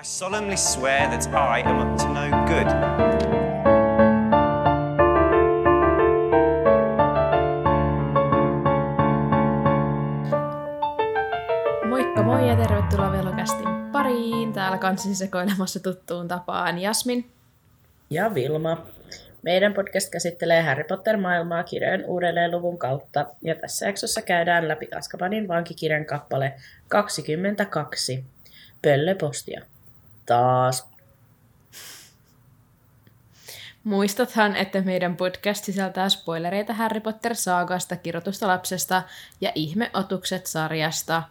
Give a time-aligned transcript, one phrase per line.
[0.00, 2.66] I solemnly swear that I am up to no good.
[11.88, 14.52] Moikka moi ja tervetuloa Velokästin pariin.
[14.52, 17.30] Täällä kanssasi sekoilemassa tuttuun tapaan Jasmin.
[18.10, 18.86] Ja Vilma.
[19.42, 26.04] Meidän podcast käsittelee Harry Potter-maailmaa kirjojen uudelleenluvun kautta, ja tässä jaksossa käydään läpi Askabanin vankikirjan
[26.04, 26.54] kappale
[26.88, 28.24] 22.
[28.82, 29.62] Pöllepostia.
[30.30, 30.90] Taas.
[33.84, 39.02] Muistathan, että meidän podcast sisältää spoilereita Harry Potter-saagasta, kirjoitusta lapsesta
[39.40, 41.22] ja ihmeotukset sarjasta.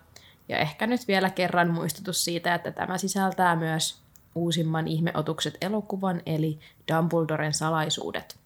[0.49, 4.01] Ja ehkä nyt vielä kerran muistutus siitä, että tämä sisältää myös
[4.35, 6.59] uusimman ihmeotukset elokuvan, eli
[6.93, 8.39] Dumbledoren salaisuudet.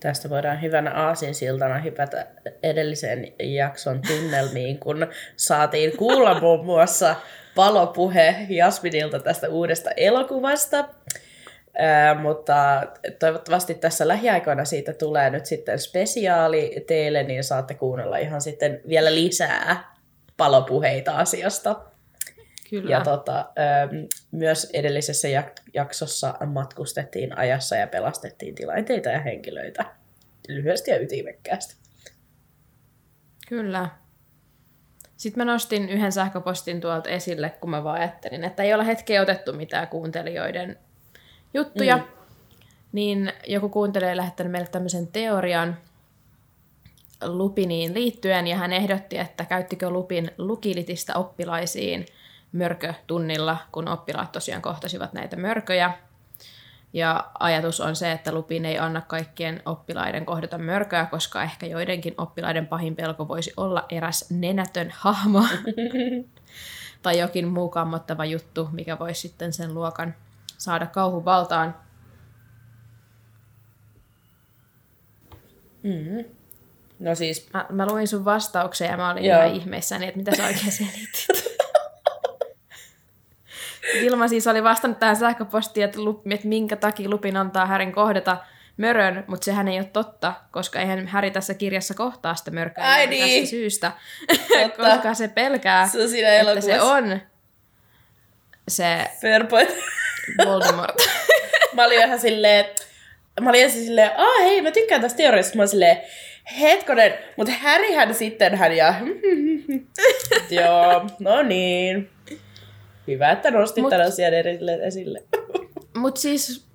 [0.00, 2.26] Tästä voidaan hyvänä aasinsiltana hypätä
[2.62, 5.06] edellisen jakson tunnelmiin, kun
[5.36, 7.16] saatiin kuulla muun muassa
[7.60, 10.88] palopuhe Jasminilta tästä uudesta elokuvasta.
[11.78, 12.82] Ää, mutta
[13.18, 19.14] toivottavasti tässä lähiaikoina siitä tulee nyt sitten spesiaali teille, niin saatte kuunnella ihan sitten vielä
[19.14, 19.94] lisää
[20.36, 21.80] palopuheita asiasta.
[22.70, 22.90] Kyllä.
[22.90, 23.50] Ja tota,
[24.30, 29.84] myös edellisessä jak- jaksossa matkustettiin ajassa ja pelastettiin tilanteita ja henkilöitä
[30.48, 31.76] lyhyesti ja ytimekkäästi.
[33.48, 33.88] Kyllä.
[35.20, 39.22] Sitten mä nostin yhden sähköpostin tuolta esille, kun mä vaan ajattelin, että ei ole hetkeä
[39.22, 40.78] otettu mitään kuuntelijoiden
[41.54, 41.96] juttuja.
[41.96, 42.02] Mm.
[42.92, 45.76] Niin joku kuuntelija lähettänyt meille tämmöisen teorian
[47.24, 52.06] Lupiniin liittyen, ja hän ehdotti, että käyttikö Lupin lukilitistä oppilaisiin
[52.52, 55.92] mörkötunnilla, kun oppilaat tosiaan kohtasivat näitä mörköjä.
[56.92, 62.14] Ja ajatus on se, että Lupin ei anna kaikkien oppilaiden kohdata mörköä, koska ehkä joidenkin
[62.18, 65.44] oppilaiden pahin pelko voisi olla eräs nenätön hahmo
[67.02, 70.14] tai jokin muu kammottava juttu, mikä voisi sitten sen luokan
[70.58, 71.74] saada kauhuvaltaan.
[75.82, 76.24] Mm-hmm.
[76.98, 77.48] No siis...
[77.54, 79.42] Mä, mä luin sun vastauksen ja mä olin Joo.
[79.42, 81.26] ihan ihmeissäni, että mitä sä oikein selitit.
[84.00, 88.36] Vilma siis oli vastannut tähän sähköpostiin, että, lup, että minkä takia Lupin antaa Härin kohdata
[88.76, 93.08] mörön, mutta sehän ei ole totta, koska eihän Häri tässä kirjassa kohtaa sitä mörköä Ai
[93.08, 93.46] tästä niin.
[93.46, 93.92] syystä,
[94.76, 96.94] koska se pelkää, Se on siinä että se elokuvassa.
[96.94, 97.20] on
[98.68, 99.70] se Fair point.
[100.46, 100.96] Voldemort.
[101.74, 102.64] mä olin ihan silleen,
[103.40, 105.56] mä olin ensin silleen, aa hei, mä tykkään tästä teoriasta.
[105.56, 105.96] Mä olin silleen,
[106.60, 108.94] hetkonen, mutta Härihän sitten hän ja...
[110.60, 112.10] Joo, no niin.
[113.10, 114.78] Hyvä, että nostit Mut- tämän asian esille.
[114.88, 115.22] esille.
[115.96, 116.66] Mutta siis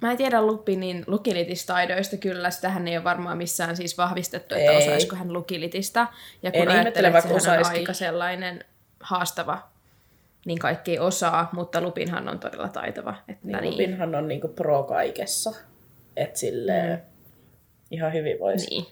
[0.00, 4.78] mä en tiedä Lupinin lukilitistaidoista kyllä, sitähän ei ole varmaan missään siis vahvistettu, että Ei.
[4.78, 6.06] osaisiko hän lukilitistä.
[6.42, 8.64] Ja kun En ajattelee, että sehän on aika sellainen
[9.00, 9.68] haastava,
[10.46, 13.14] niin kaikki ei osaa, mutta Lupinhan on todella taitava.
[13.28, 15.52] Että Niin, niin, Lupinhan on niinku pro kaikessa.
[16.16, 17.02] Et silleen, mm.
[17.90, 18.66] ihan hyvin voisi.
[18.70, 18.86] niin.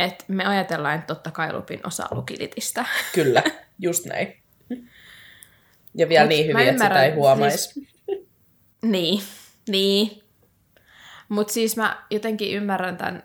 [0.00, 2.84] Et me ajatellaan, että totta kai Lupin osaa lukilitistä.
[3.14, 3.42] Kyllä,
[3.78, 4.36] just näin.
[5.96, 7.58] Ja vielä Mut niin hyvin, että sitä ei huomaisi.
[7.58, 7.88] siis-
[8.82, 9.20] niin,
[9.68, 10.22] niin.
[11.28, 13.22] Mutta siis mä jotenkin ymmärrän tämän.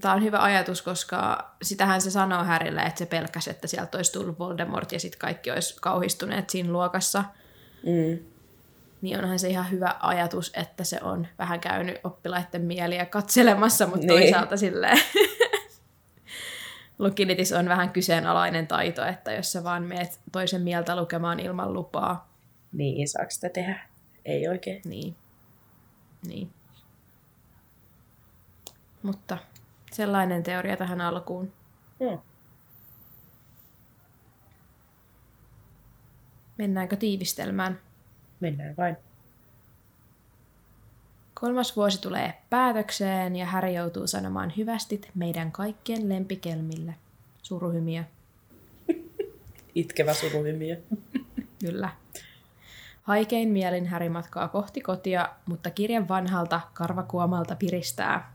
[0.00, 4.12] Tämä on hyvä ajatus, koska sitähän se sanoo Härille, että se pelkäsi, että sieltä olisi
[4.12, 7.24] tullut Voldemort ja sitten kaikki olisi kauhistuneet siinä luokassa.
[7.86, 8.18] Mm.
[9.02, 14.06] Niin onhan se ihan hyvä ajatus, että se on vähän käynyt oppilaiden mieliä katselemassa, mutta
[14.06, 14.08] Niin.
[14.08, 14.98] toisaalta silleen
[16.98, 22.32] lukilitis on vähän kyseenalainen taito, että jos sä vaan meet toisen mieltä lukemaan ilman lupaa,
[22.72, 23.80] Niin, saako sitä tehdä?
[24.24, 24.82] Ei oikein.
[24.84, 25.16] Niin.
[26.26, 26.50] Niin.
[29.02, 29.38] Mutta
[29.92, 31.52] sellainen teoria tähän alkuun.
[32.04, 32.18] Hmm.
[36.58, 37.80] Mennäänkö tiivistelmään?
[38.40, 38.96] Mennään vain.
[41.42, 46.94] Kolmas vuosi tulee päätökseen ja Häri joutuu sanomaan hyvästit meidän kaikkien lempikelmille.
[47.42, 48.04] Suruhymiö,
[49.74, 50.80] Itkevä suruhymiö.
[51.60, 51.88] kyllä.
[53.02, 58.32] Haikein mielin Häri matkaa kohti kotia, mutta kirjan vanhalta karvakuomalta piristää.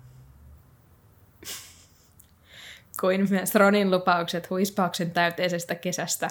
[3.00, 6.28] Kuin myös Ronin lupaukset huispauksen täyteisestä kesästä.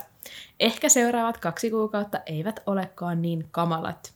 [0.60, 4.15] Ehkä seuraavat kaksi kuukautta eivät olekaan niin kamalat.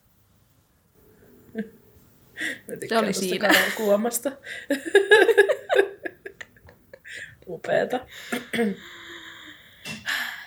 [2.69, 3.50] Mä tykkään oli siinä.
[3.76, 4.32] kuomasta.
[7.46, 8.00] Upeeta.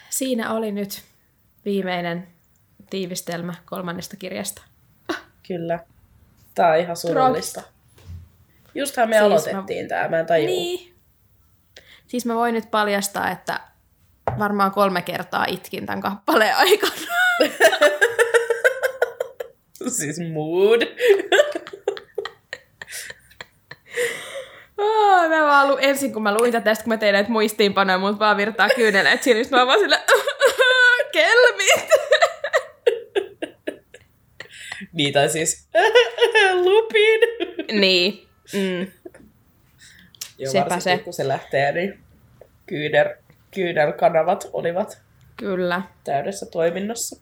[0.09, 1.01] Siinä oli nyt
[1.65, 2.27] viimeinen
[2.89, 4.61] tiivistelmä kolmannesta kirjasta.
[5.47, 5.79] Kyllä.
[6.55, 7.61] Tää on ihan surullista.
[8.75, 10.45] Justhan me Siis aloitettiin mä- tää, mä en tajua.
[10.47, 10.95] Niin.
[12.07, 13.59] Siis mä voin nyt paljastaa, että
[14.39, 16.93] varmaan kolme kertaa itkin tämän kappaleen aikana.
[19.97, 20.81] siis mood.
[24.93, 28.19] Oh, mä vaan lu- ensin kun mä luin tätä, kun mä tein näitä muistiinpanoja, mut
[28.19, 29.99] vaan virtaa kyyneleet silmistä, mä vaan sille,
[31.13, 31.89] kelmit.
[34.93, 35.67] Niin, tai siis
[36.65, 37.21] lupin.
[37.79, 38.27] niin.
[38.53, 38.91] Mm.
[40.37, 40.97] Ja Sepä se.
[40.97, 41.99] kun se lähtee, niin
[42.65, 43.09] kyynär,
[43.53, 45.01] kyynärkanavat olivat
[45.37, 45.81] Kyllä.
[46.03, 47.15] täydessä toiminnassa.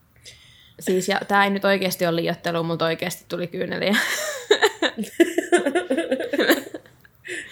[0.80, 3.96] Siis, ja tää ei nyt oikeasti ole liiottelu, mutta oikeasti tuli kyyneliä.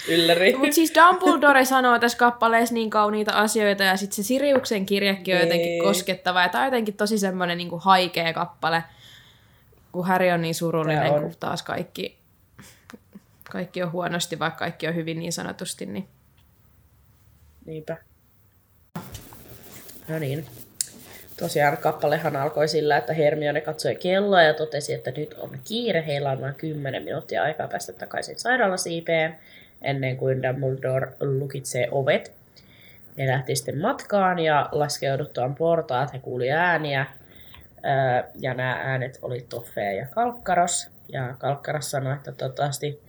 [0.10, 0.56] Ylläri.
[0.58, 5.42] mutta siis Dumbledore sanoo tässä kappaleessa niin kauniita asioita, ja sitten se Siriuksen kirjakin on
[5.42, 5.84] jotenkin Niin.
[5.84, 8.84] koskettava, ja tää on jotenkin tosi semmoinen niin kuin haikea kappale,
[9.92, 11.22] kun Harry on niin surullinen, on.
[11.22, 12.18] kun taas kaikki,
[13.52, 16.08] kaikki on huonosti, vaikka kaikki on hyvin niin sanotusti, niin
[17.66, 17.98] Niinpä.
[20.08, 20.46] No niin.
[21.40, 26.04] Tosiaan kappalehan alkoi sillä, että Hermione katsoi kelloa ja totesi, että nyt on kiire.
[26.08, 29.36] Heillä on vain 10 minuuttia aikaa päästä takaisin sairaalasiipeen
[29.82, 32.34] ennen kuin Dumbledore lukitsee ovet.
[33.18, 37.06] He lähti sitten matkaan ja laskeuduttuaan portaat he kuuli ääniä.
[38.40, 40.88] Ja nämä äänet oli Toffee ja Kalkkaros.
[41.12, 43.02] Ja Kalkkaros sanoi, että toivottavasti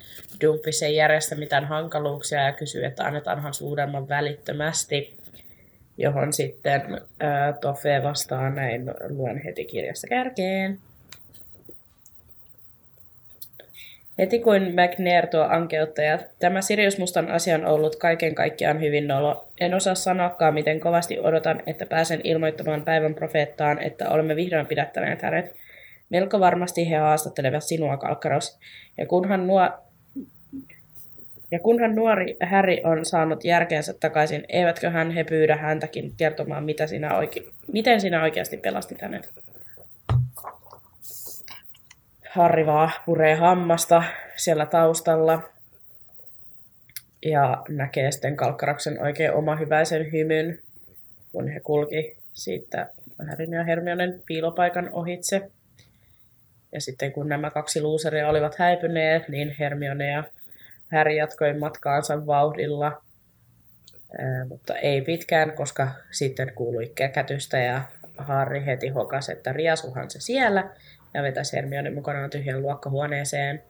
[0.45, 5.17] Dumpis ei järjestä mitään hankaluuksia ja kysyi, että annetaanhan suudelman välittömästi.
[5.99, 7.01] Johon sitten
[7.61, 10.79] Toffee vastaa näin, luen heti kirjasta kärkeen.
[14.21, 19.49] Heti kuin McNair tuo ankeuttaja, tämä Sirius Mustan asia on ollut kaiken kaikkiaan hyvin nolo.
[19.61, 25.23] En osaa sanoakaan, miten kovasti odotan, että pääsen ilmoittamaan päivän profeettaan, että olemme vihdoin pidättäneet
[25.23, 25.57] hänet.
[26.11, 28.59] Melko varmasti he haastattelevat sinua, Kalkkaros.
[28.99, 29.71] Ja kunhan nuo
[31.51, 36.87] ja kunhan nuori Harry on saanut järkeensä takaisin, eivätkö hän he pyydä häntäkin kertomaan, mitä
[36.87, 39.31] sinä oike- miten sinä oikeasti pelastit hänet?
[42.31, 44.03] Harry vaan puree hammasta
[44.37, 45.43] siellä taustalla
[47.25, 50.59] ja näkee sitten Kalkkaraksen oikein oma hyväisen hymyn,
[51.33, 52.91] kun he kulki siitä
[53.29, 55.51] Harryn ja Hermionen piilopaikan ohitse.
[56.73, 60.25] Ja sitten kun nämä kaksi luuseria olivat häipyneet, niin Hermione ja
[60.93, 63.03] Harry jatkoi matkaansa vauhdilla,
[64.19, 67.83] ää, mutta ei pitkään, koska sitten kuului käkätystä ja
[68.17, 70.71] Harry heti hokasi, että riasuhan se siellä
[71.15, 73.63] ja vetäisi Hermione mukanaan tyhjän luokkahuoneeseen.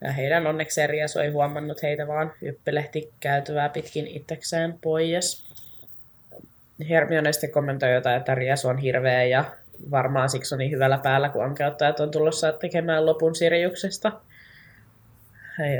[0.00, 5.44] Ja heidän onnekseen Riasu ei huomannut heitä, vaan hyppelehti käytävää pitkin itsekseen pois.
[6.88, 9.44] Hermione sitten kommentoi jotain, että Riasu on hirveä ja
[9.90, 14.12] varmaan siksi on niin hyvällä päällä, kun ankeuttajat on tulossa tekemään lopun Siriuksesta.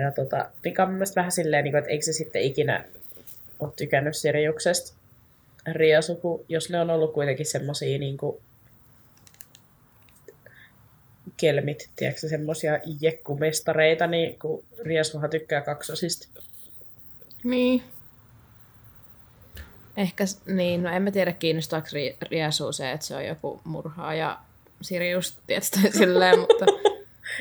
[0.03, 2.85] Ja tota, mikä on mun mielestä vähän silleen, niin että eikö se sitten ikinä
[3.61, 4.97] ole tykännyt Siriuksesta
[5.73, 8.43] Riasu, jos ne on ollut kuitenkin semmosia niin kuin,
[11.37, 16.29] kelmit, tiedätkö semmosia jekkumestareita, niin kun Riasuhan tykkää kaksosista.
[17.45, 17.83] Niin.
[19.97, 24.15] Ehkä, niin, no en mä tiedä kiinnostaako ri, Riasuu se, että se on joku murhaa
[24.15, 24.39] ja
[24.83, 26.65] Sirius tietysti silleen, mutta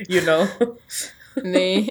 [0.10, 0.48] You know.
[1.44, 1.86] niin.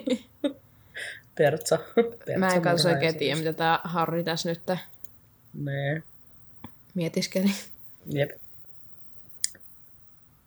[1.34, 1.78] Pertsa.
[1.94, 4.60] Pertsa Mä en kanssa oikein tiedä, mitä tää Harri tässä nyt
[5.54, 6.02] Nee.
[6.94, 7.50] mietiskeli.
[8.06, 8.31] Jep.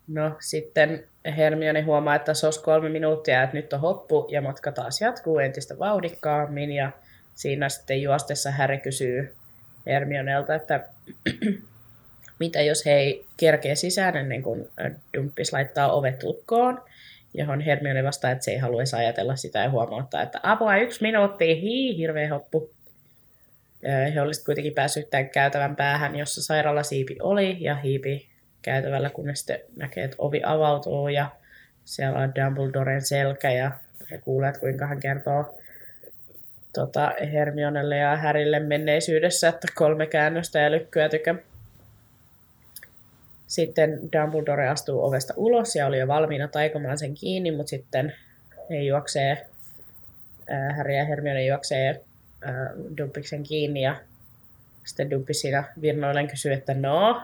[0.08, 1.08] No sitten
[1.38, 5.40] Hermione huomaa, että se olisi kolme minuuttia, että nyt on hoppu ja matka taas jatkuu
[5.40, 6.92] entistä vauhdikkaammin ja
[7.36, 9.36] siinä sitten juostessa Harry kysyy
[9.86, 10.84] Hermionelta, että
[12.40, 14.70] mitä jos he ei kerkeä sisään ennen kuin
[15.18, 16.82] Dumppis laittaa ovet lukkoon,
[17.34, 21.62] johon Hermione vastaa, että se ei haluaisi ajatella sitä ja huomauttaa, että apua yksi minuutti,
[21.62, 22.70] hii, hirveä hoppu.
[23.82, 28.35] Ja He olisivat kuitenkin päässyt tämän käytävän päähän, jossa sairaalasiipi oli, ja hiipi
[28.66, 31.30] käytävällä, kunnes sitten näkee, että ovi avautuu, ja
[31.86, 33.72] siellä on Dumbledoren selkä, ja
[34.12, 35.58] he kuulevat, kuinka hän kertoo
[36.74, 41.36] tota, Hermionelle ja Härille menneisyydessä, että kolme käännöstä ja lykkyä tykä.
[43.48, 48.14] Sitten Dumbledore astuu ovesta ulos ja oli jo valmiina taikomaan sen kiinni, mutta sitten
[48.70, 49.46] he juoksee,
[50.78, 52.02] Harry ja Hermione juoksee
[52.42, 53.96] ää, Dumpiksen kiinni ja
[54.84, 57.22] sitten Dumpis siinä virnoilleen kysyy, että no,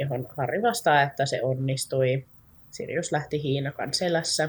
[0.00, 2.24] johon Harry vastaa, että se onnistui.
[2.70, 4.48] Sirius lähti hiinakan selässä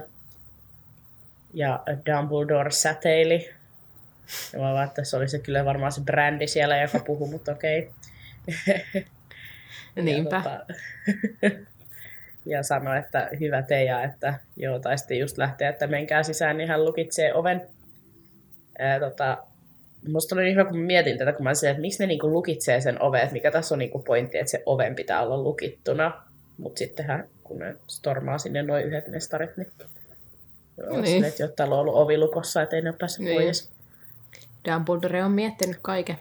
[1.53, 3.49] ja Dumbledore säteili.
[4.53, 7.51] Ja mä vaan, että se oli se kyllä varmaan se brändi siellä, joka puhuu, mutta
[7.51, 7.91] okei.
[9.95, 10.35] Niinpä.
[10.35, 10.65] Ja, tota,
[12.45, 16.69] ja sanoi, että hyvä teija, että joo, tai sitten just lähtee, että menkää sisään, niin
[16.69, 17.67] hän lukitsee oven.
[18.79, 19.37] Ää, tota,
[20.07, 22.29] musta oli niin hyvä, kun mä mietin tätä, kun mä sanoin, että miksi ne niinku
[22.31, 26.11] lukitsee sen oven, että mikä tässä on niinku pointti, että se oven pitää olla lukittuna.
[26.57, 29.67] Mutta sittenhän, kun ne stormaa sinne noin yhdet mestarit, niin,
[30.91, 31.01] niin.
[31.01, 31.23] Niin.
[31.23, 33.41] että jotta on ollut ovi lukossa, ettei ne ole päässyt Niin.
[33.41, 33.69] pois.
[34.71, 36.17] Dumbledore on miettinyt kaiken.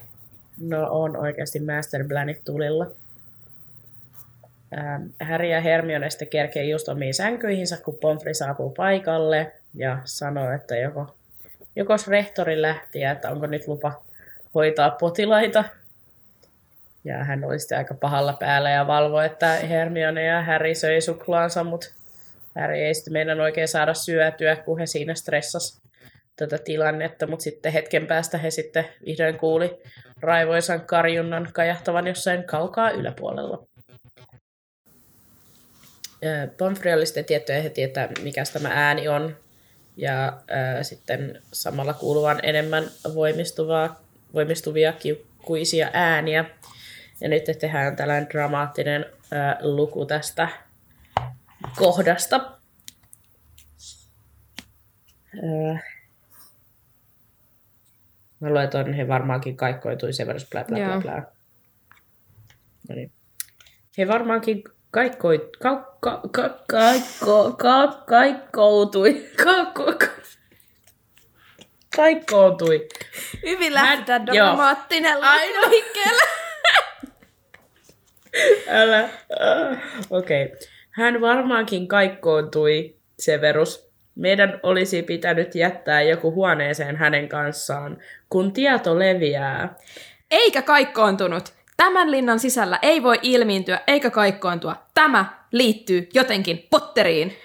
[0.59, 2.87] No on oikeasti Master Planit tulilla.
[4.77, 10.51] Ähm, Harry ja Hermione sitten kerkee just omiin sänkyihinsä, kun Pomfrey saapuu paikalle ja sanoo,
[10.51, 11.15] että joko,
[11.75, 14.03] joko rehtori lähti että onko nyt lupa
[14.55, 15.63] hoitaa potilaita.
[17.03, 21.63] Ja hän oli sitten aika pahalla päällä ja valvoi, että Hermione ja Harry söi suklaansa,
[21.63, 21.87] mutta
[22.55, 25.81] Harry ei sitten meidän oikein saada syötyä, kun he siinä stressas
[26.35, 29.81] tätä tilannetta, mutta sitten hetken päästä he sitten vihdoin kuuli
[30.19, 33.63] raivoisan karjunnan kajahtavan jossain kaukaa yläpuolella.
[36.57, 39.37] Pomfrey oli sitten tiettyjä heti, että mikä tämä ääni on,
[39.97, 42.83] ja ää, sitten samalla kuuluvan enemmän
[43.15, 44.01] voimistuvaa,
[44.33, 46.45] voimistuvia kiukkuisia ääniä.
[47.21, 50.47] Ja nyt tehdään tällainen dramaattinen ää, luku tästä
[51.75, 52.51] kohdasta.
[55.43, 55.79] Ää,
[58.41, 61.01] Mä luen ton, he varmaankin kaikkoitui Severus bla bla bla Joo.
[61.01, 61.23] bla.
[62.89, 63.11] No niin.
[63.97, 69.29] He varmaankin kaikkoi, ka, ka, ka, kaikko, ka, kaikkoutui.
[69.43, 70.07] Ka, ka, ka,
[71.95, 72.87] kaikkoutui.
[73.45, 76.21] Hyvin lähdetään dramaattinen liikkeelle.
[78.67, 78.99] Älä.
[78.99, 80.45] Äh, Okei.
[80.45, 80.57] Okay.
[80.91, 83.91] Hän varmaankin kaikkoontui, Severus.
[84.15, 87.97] Meidän olisi pitänyt jättää joku huoneeseen hänen kanssaan,
[88.29, 89.75] kun tieto leviää.
[90.31, 91.60] Eikä kaikkoontunut.
[91.81, 94.75] Tämän linnan sisällä ei voi ilmiintyä eikä kaikkoontua.
[94.93, 97.37] Tämä liittyy jotenkin Potteriin.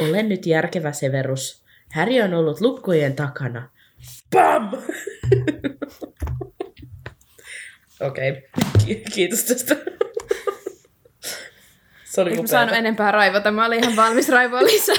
[0.00, 1.64] Ole nyt järkevä, Severus.
[1.90, 3.68] Häri on ollut lukkojen takana.
[4.32, 4.70] Pam!
[8.00, 8.42] Okei, okay.
[8.86, 9.76] Ki- kiitos tästä.
[12.04, 13.50] Se oli saanut enempää raivota?
[13.50, 14.96] Mä olin ihan valmis raivoa lisää.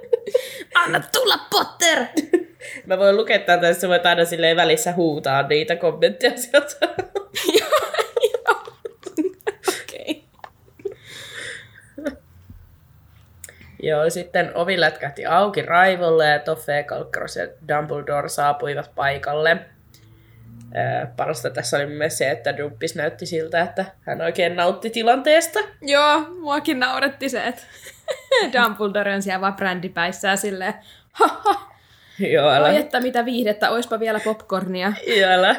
[0.84, 2.04] Anna tulla, Potter!
[2.86, 6.76] Mä voin lukea tätä, että sä voit aina silleen välissä huutaa niitä kommentteja sieltä.
[7.58, 7.68] Joo,
[8.46, 8.72] joo.
[9.82, 10.24] Okei.
[13.86, 19.56] Joo, sitten ovi lätkähti auki raivolle ja Toffe, Kalkkaros ja Dumbledore saapuivat paikalle.
[20.74, 25.58] Ää, parasta tässä oli myös se, että Dumpis näytti siltä, että hän oikein nautti tilanteesta.
[25.82, 27.62] Joo, muakin nauretti se, että
[28.52, 30.74] Dumbledore on siellä vaan brändipäissään silleen,
[32.18, 32.68] Joo, älä.
[32.68, 34.92] oi että mitä viihdettä, oispa vielä popcornia.
[35.06, 35.56] Joo, älä.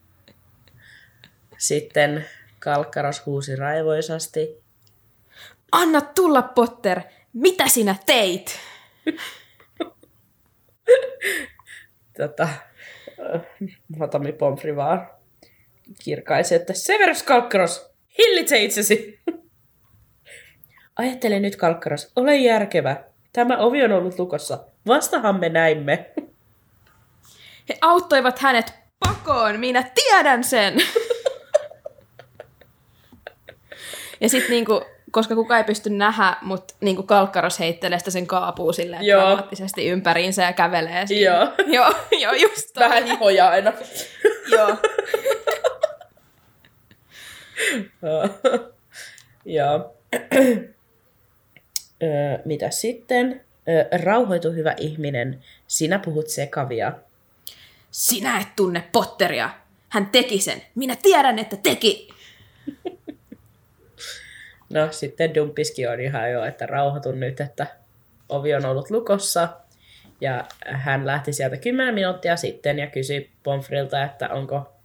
[1.58, 2.24] sitten
[2.58, 4.59] Kalkkaros huusi raivoisasti.
[5.72, 7.00] Anna tulla, Potter!
[7.32, 8.58] Mitä sinä teit?
[12.16, 13.40] Tota, äh,
[13.98, 15.10] Matami Pomfri vaan
[16.04, 19.20] kirkaisi, että Severus Kalkkaros, hillitse itsesi!
[20.98, 23.04] Ajattele nyt, Kalkkaros, ole järkevä.
[23.32, 24.64] Tämä ovi on ollut lukossa.
[24.86, 26.10] Vastahan me näimme.
[27.68, 30.74] He auttoivat hänet pakoon, minä tiedän sen!
[34.20, 38.72] ja sitten niinku, koska kukaan ei pysty nähdä, mutta niinku kalkkaros heittelee sitä sen kaapuu
[38.72, 39.20] silleen Joo.
[39.20, 41.30] dramaattisesti ympäriinsä ja kävelee siinä.
[41.30, 41.48] Joo.
[41.76, 42.88] joo, joo, just toi.
[42.88, 43.72] Vähän hihoja aina.
[44.52, 44.76] Joo.
[49.44, 49.94] Joo.
[52.02, 53.44] Öö, mitä sitten?
[53.68, 56.92] Öö, rauhoitu hyvä ihminen, sinä puhut sekavia.
[57.90, 59.50] Sinä et tunne Potteria.
[59.88, 60.62] Hän teki sen.
[60.74, 62.08] Minä tiedän, että teki.
[64.72, 67.66] No sitten Dumpiskin on ihan jo, että rauhoitun nyt, että
[68.28, 69.48] ovi on ollut lukossa.
[70.20, 74.76] Ja hän lähti sieltä 10 minuuttia sitten ja kysyi Pomfrilta, että onko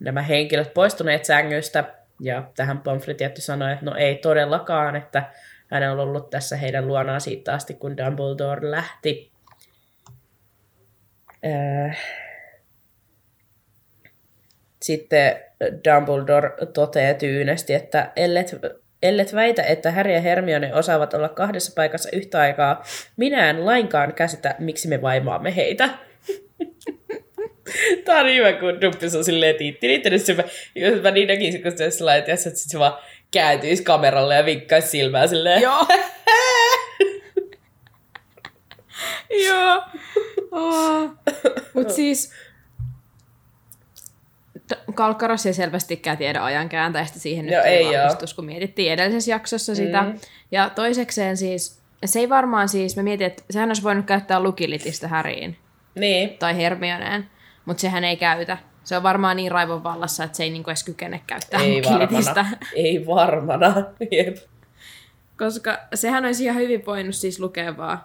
[0.00, 1.84] nämä henkilöt poistuneet sängystä.
[2.20, 5.30] Ja tähän Pomfri tietty sanoi, että no ei todellakaan, että
[5.70, 9.32] hän on ollut tässä heidän luonaan siitä asti, kun Dumbledore lähti.
[11.44, 11.98] Äh.
[14.82, 18.56] Sitten Dumbledore toteaa tyynesti, että ellet,
[19.04, 22.82] ellet väitä, että Harry ja Hermione osaavat olla kahdessa paikassa yhtä aikaa,
[23.16, 25.88] minä en lainkaan käsitä, miksi me vaimaamme heitä.
[28.04, 29.86] Tää on hyvä, kun Dumpis on silleen tiitti.
[29.86, 30.36] Niitä se,
[30.74, 32.98] jos mä niin näkisin, kun se sellainen, että se vaan
[33.30, 35.62] kääntyisi kameralle ja vinkkaisi silmää silleen.
[35.62, 35.86] Joo.
[39.48, 39.82] Joo.
[40.50, 41.10] Oh.
[41.74, 42.32] Mut siis...
[44.94, 49.74] Kalkkaros ei selvästikään tiedä ajan kääntäistä siihen Joo, nyt ei vahvistus, kun mietittiin edellisessä jaksossa
[49.74, 50.02] sitä.
[50.02, 50.18] Mm.
[50.50, 55.08] Ja toisekseen siis, se ei varmaan siis, mä mietin, että sehän olisi voinut käyttää lukilitistä
[55.08, 55.56] Häriin
[55.94, 56.38] Niin.
[56.38, 57.26] tai Hermioneen,
[57.64, 58.58] Mutta sehän ei käytä.
[58.84, 62.34] Se on varmaan niin raivon vallassa, että se ei niinku edes kykene käyttää Ei kilitistä.
[62.34, 62.56] varmana.
[62.76, 63.74] Ei varmana.
[64.10, 64.36] Jep.
[65.38, 67.98] Koska sehän olisi ihan hyvin voinut siis lukea vaan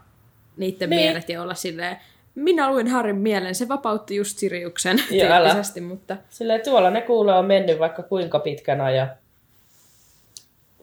[0.58, 1.02] niiden Niin.
[1.02, 1.98] mielet ja olla silleen,
[2.40, 7.46] minä luin Harrin mielen, se vapautti just Siriuksen tyyppisesti, mutta Silleen tuolla ne kuulee on
[7.46, 9.10] mennyt vaikka kuinka pitkän ajan.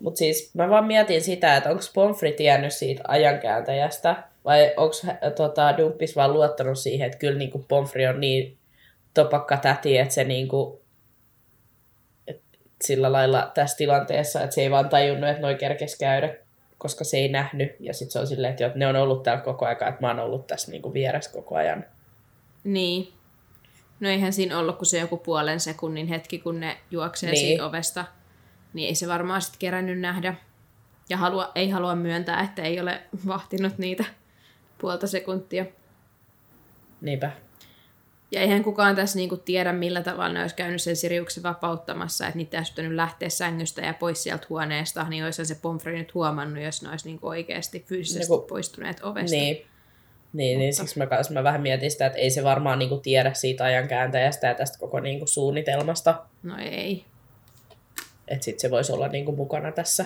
[0.01, 4.95] Mutta siis mä vaan mietin sitä, että onko Pomfri tiennyt siitä ajankääntäjästä, vai onko
[5.37, 8.57] tota, Dumppis vaan luottanut siihen, että kyllä niinku Pomfri on niin
[9.15, 10.83] topakka täti, että se niinku,
[12.27, 12.43] et
[12.85, 16.35] sillä lailla tässä tilanteessa, että se ei vaan tajunnut, että noi kerkes käydä,
[16.79, 17.77] koska se ei nähnyt.
[17.81, 20.01] Ja sitten se on silleen, että, jo, että ne on ollut täällä koko ajan, että
[20.01, 21.85] mä oon ollut tässä niinku vieressä koko ajan.
[22.65, 23.13] niin.
[24.01, 27.39] No eihän siinä ollut kuin se joku puolen sekunnin hetki, kun ne juoksee Niin.
[27.41, 27.49] niin.
[27.49, 28.05] siitä ovesta.
[28.73, 30.35] Niin ei se varmaan sitten kerännyt nähdä.
[31.11, 34.05] Ja halua, ei halua myöntää, että ei ole vahtinut niitä
[34.79, 35.67] puolta sekuntia.
[37.01, 37.31] Niinpä.
[38.31, 42.37] Ja eihän kukaan tässä niinku tiedä, millä tavalla ne olisi käynyt sen Siriuksen vapauttamassa, että
[42.37, 46.65] niitä olisi pitänyt lähteä sängystä ja pois sieltä huoneesta, niin olisi se Pomfrey nyt huomannut,
[46.65, 49.37] jos ne olisi niinku oikeasti fyysisesti Niinku- poistuneet ovesta.
[49.37, 49.67] Niin.
[50.33, 53.35] Niin, niin siksi mä, kans- mä vähän mietin sitä, että ei se varmaan niinku tiedä
[53.35, 56.23] siitä ajankääntäjästä ja tästä koko niinku suunnitelmasta.
[56.43, 57.05] No ei.
[58.29, 60.05] Että sit se voisi olla niinku mukana tässä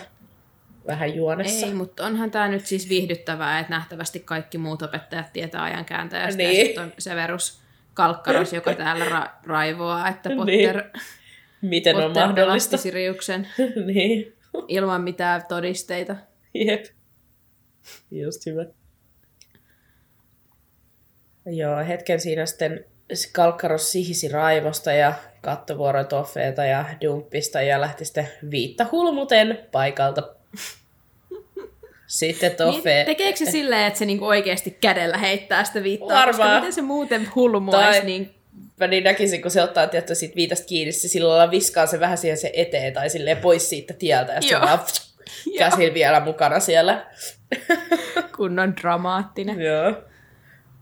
[0.87, 1.67] vähän juonessa.
[1.67, 6.39] Ei, mutta onhan tämä nyt siis viihdyttävää, että nähtävästi kaikki muut opettajat tietää ajankääntäjästä.
[6.39, 6.59] Niin.
[6.59, 7.61] Ja sitten on Severus
[7.95, 10.39] Kalkkaros, joka täällä ra- raivoaa, että Niin.
[10.71, 10.91] Potter,
[11.63, 12.71] Miten on Potter mahdollista?
[12.71, 13.49] pelasti Siriuksen
[13.95, 14.37] niin,
[14.69, 16.17] ilman mitään todisteita.
[16.55, 16.85] jep.
[18.11, 18.65] Just hyvä.
[21.47, 22.85] Joo, hetken siinä sitten
[23.33, 30.35] Kalkkaros sihisi raivosta ja kattovuoroi Toffeeta ja Dumppista ja lähti sitten viitta hulmuten paikalta.
[32.11, 32.95] Sitten Toffe...
[32.95, 36.09] Niin, tekeekö se silleen, että se niinku oikeasti kädellä heittää sitä viittaa?
[36.09, 36.37] Varmaan.
[36.37, 38.35] Koska miten se muuten hulmuaisi, Tai- niin
[38.81, 42.01] Mä niin näkisin, kun se ottaa tietty siitä viitasta kiinni, se sillä lailla viskaa se
[42.01, 44.79] vähän siihen se eteen tai silleen pois siitä tieltä ja sitten vaan
[45.59, 47.07] käsillä vielä mukana siellä.
[48.37, 49.61] kunnon dramaattinen.
[49.61, 49.95] Joo.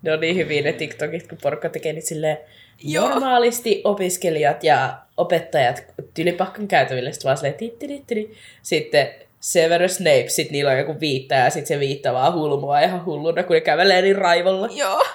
[0.03, 2.39] Ne on niin hyviä ne TikTokit, kun porukka tekee niitä silleen
[2.83, 3.09] Joo.
[3.09, 8.35] normaalisti opiskelijat ja opettajat tylipahkan käytäville, sitten vaan silleen tittirittiri.
[8.63, 9.09] Sitten
[9.41, 13.43] Severus Snape, sit niillä on joku viitta ja sit se viitta vaan hulmua ihan hulluna,
[13.43, 14.69] kun ne kävelee niin raivolla.
[14.71, 15.07] Joo.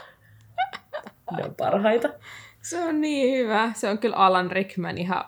[1.38, 2.10] Ne on parhaita.
[2.62, 3.72] Se on niin hyvä.
[3.76, 5.26] Se on kyllä Alan Rickman ihan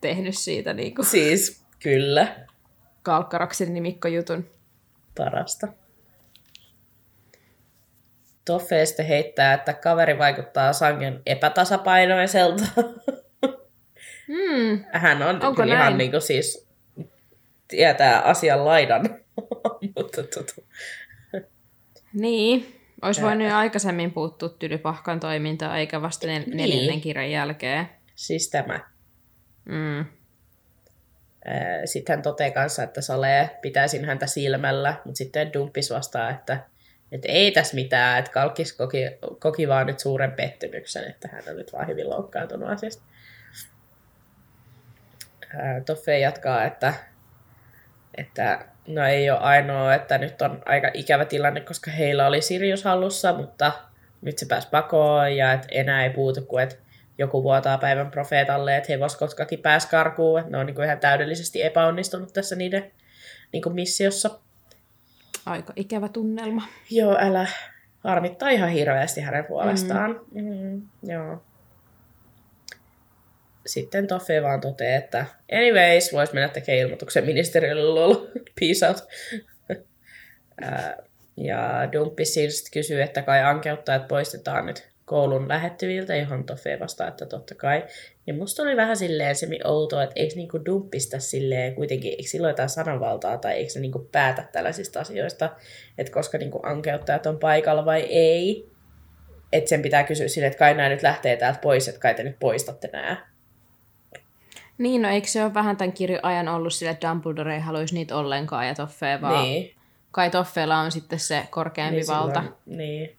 [0.00, 2.36] tehnyt siitä niinku Siis kyllä,
[3.02, 4.50] Kalkkaraksen nimikkojutun.
[5.16, 5.68] parasta.
[8.44, 12.64] Toffe sitten heittää, että kaveri vaikuttaa sangen epätasapainoiselta.
[14.28, 14.84] Hmm.
[14.92, 15.98] Hän on Onko kyllä ihan näin?
[15.98, 16.69] niin kuin siis
[17.70, 19.02] tietää asian laidan.
[19.96, 20.54] Mutta tota,
[22.12, 22.76] Niin.
[23.02, 26.56] Olisi voinut jo aikaisemmin puuttua Tylypahkan toimintaan, eikä vasta nel- Niin.
[26.56, 27.88] neljännen kirjan jälkeen.
[28.14, 28.80] siis tämä.
[29.64, 30.04] Mm.
[31.84, 36.64] Sitten hän toteaa kanssa, että Sale pitäisin häntä silmällä, mutta sitten Dumppis vastaa, että,
[37.12, 38.98] että ei tässä mitään, että Kalkis koki,
[39.38, 43.02] koki vaan nyt suuren pettymyksen, että hän on nyt vaan hyvin loukkaantunut asiasta.
[45.86, 46.94] Toffe jatkaa, että,
[48.14, 52.84] että no ei ole ainoa, että nyt on aika ikävä tilanne, koska heillä oli Sirius
[52.84, 53.72] hallussa, mutta
[54.22, 56.76] nyt se pääsi pakoon ja että enää ei puutu kuin, että
[57.18, 61.62] joku vuotaa päivän profeetalle, että hevoskotkakin pääsi karkuun, että ne on niin kuin ihan täydellisesti
[61.62, 62.90] epäonnistunut tässä niiden
[63.52, 64.30] niin kuin missiossa.
[65.46, 66.62] Aika ikävä tunnelma.
[66.90, 67.46] Joo, älä.
[68.04, 70.20] Harmittaa ihan hirveästi hänen puolestaan.
[70.34, 70.44] Mm.
[70.44, 71.42] Mm, joo.
[73.66, 78.14] Sitten Toffe vaan toteaa, että anyways, vois mennä tekemään ilmoituksen ministeriölle lol.
[78.60, 79.08] Peace out.
[81.36, 87.26] Ja Dumppi siis kysyy, että kai ankeuttajat poistetaan nyt koulun lähettyviltä, johon Toffe vastaa, että
[87.26, 87.84] totta kai.
[88.26, 92.44] Ja musta oli vähän silleen se outoa, että eikö niinku Dumppista silleen kuitenkin, eikö sillä
[92.44, 95.50] ole jotain sananvaltaa tai eikö se niinku päätä tällaisista asioista,
[95.98, 98.70] että koska niinku ankeuttajat on paikalla vai ei.
[99.52, 102.22] Että sen pitää kysyä silleen, että kai nämä nyt lähtee täältä pois, että kai te
[102.22, 103.29] nyt poistatte nämä.
[104.80, 107.94] Niin, no eikö se ole vähän tämän kirjan ajan ollut sille, että Dumbledore ei haluaisi
[107.94, 109.42] niitä ollenkaan ja Toffee vaan...
[109.44, 109.74] Niin.
[110.10, 112.40] Kai Toffeella on sitten se korkeampi niin valta.
[112.40, 113.16] silloin- Niin.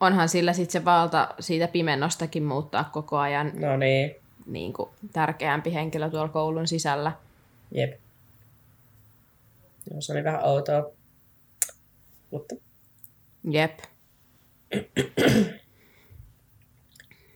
[0.00, 4.14] Onhan sillä sitten se valta siitä pimennostakin muuttaa koko ajan No niin.
[4.46, 7.12] niin kuin, tärkeämpi henkilö tuolla koulun sisällä.
[7.72, 8.00] Jep.
[9.90, 10.90] Joo, se oli vähän outoa.
[12.30, 12.54] Mutta
[13.50, 13.78] Jep.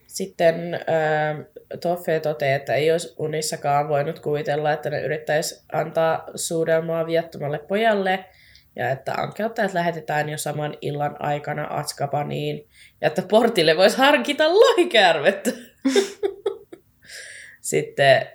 [0.09, 1.45] Sitten äh,
[1.81, 8.25] Toffe toteaa, että ei olisi unissakaan voinut kuvitella, että ne yrittäisi antaa suudelmaa viattomalle pojalle.
[8.75, 12.67] ja että ankeuttajat lähetetään jo saman illan aikana Atskabaniin,
[13.01, 15.51] ja että portille voisi harkita lohikäärmettä.
[17.61, 18.27] sitten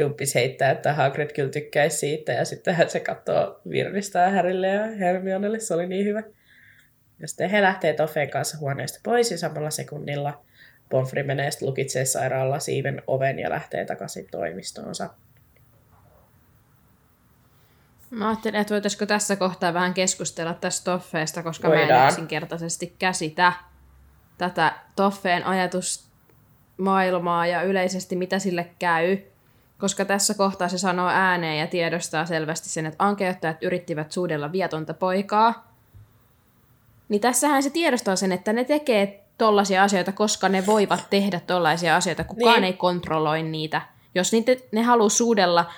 [0.00, 4.86] Dumpis heittää, että Hagrid kyllä tykkäisi siitä, ja sitten hän se katsoo virnistää Härille ja
[4.86, 6.22] Hermionelle, se oli niin hyvä.
[7.20, 10.45] Ja sitten he lähtee Toffeen kanssa huoneesta pois, ja samalla sekunnilla
[10.88, 15.10] Pomfri menee sitten lukitsee sairaalla siiven oven ja lähtee takaisin toimistoonsa.
[18.10, 22.02] Mä ajattelin, että voitaisiko tässä kohtaa vähän keskustella tästä Toffeesta, koska mä Voidaan.
[22.02, 23.52] en yksinkertaisesti käsitä
[24.38, 29.18] tätä Toffeen ajatusmaailmaa ja yleisesti mitä sille käy.
[29.78, 34.94] Koska tässä kohtaa se sanoo ääneen ja tiedostaa selvästi sen, että ankeuttajat yrittivät suudella vietonta
[34.94, 35.72] poikaa.
[37.08, 41.96] Niin tässähän se tiedostaa sen, että ne tekee tollaisia asioita, koska ne voivat tehdä tollaisia
[41.96, 42.24] asioita.
[42.24, 42.64] Kukaan Niin.
[42.64, 43.82] ei kontrolloi niitä.
[44.14, 45.72] Jos niitä, ne haluaa suudella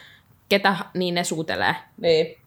[0.49, 1.75] ketä, niin ne suutelee.
[2.01, 2.39] Niin.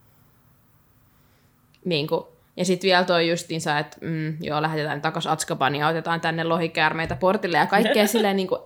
[1.86, 2.26] Niin kuin,
[2.58, 7.58] ja sitten vielä toi justiinsa, että mm, joo, lähetetään takaisin ja otetaan tänne lohikäärmeitä portille
[7.58, 8.62] ja kaikkea silleen, niin kuin,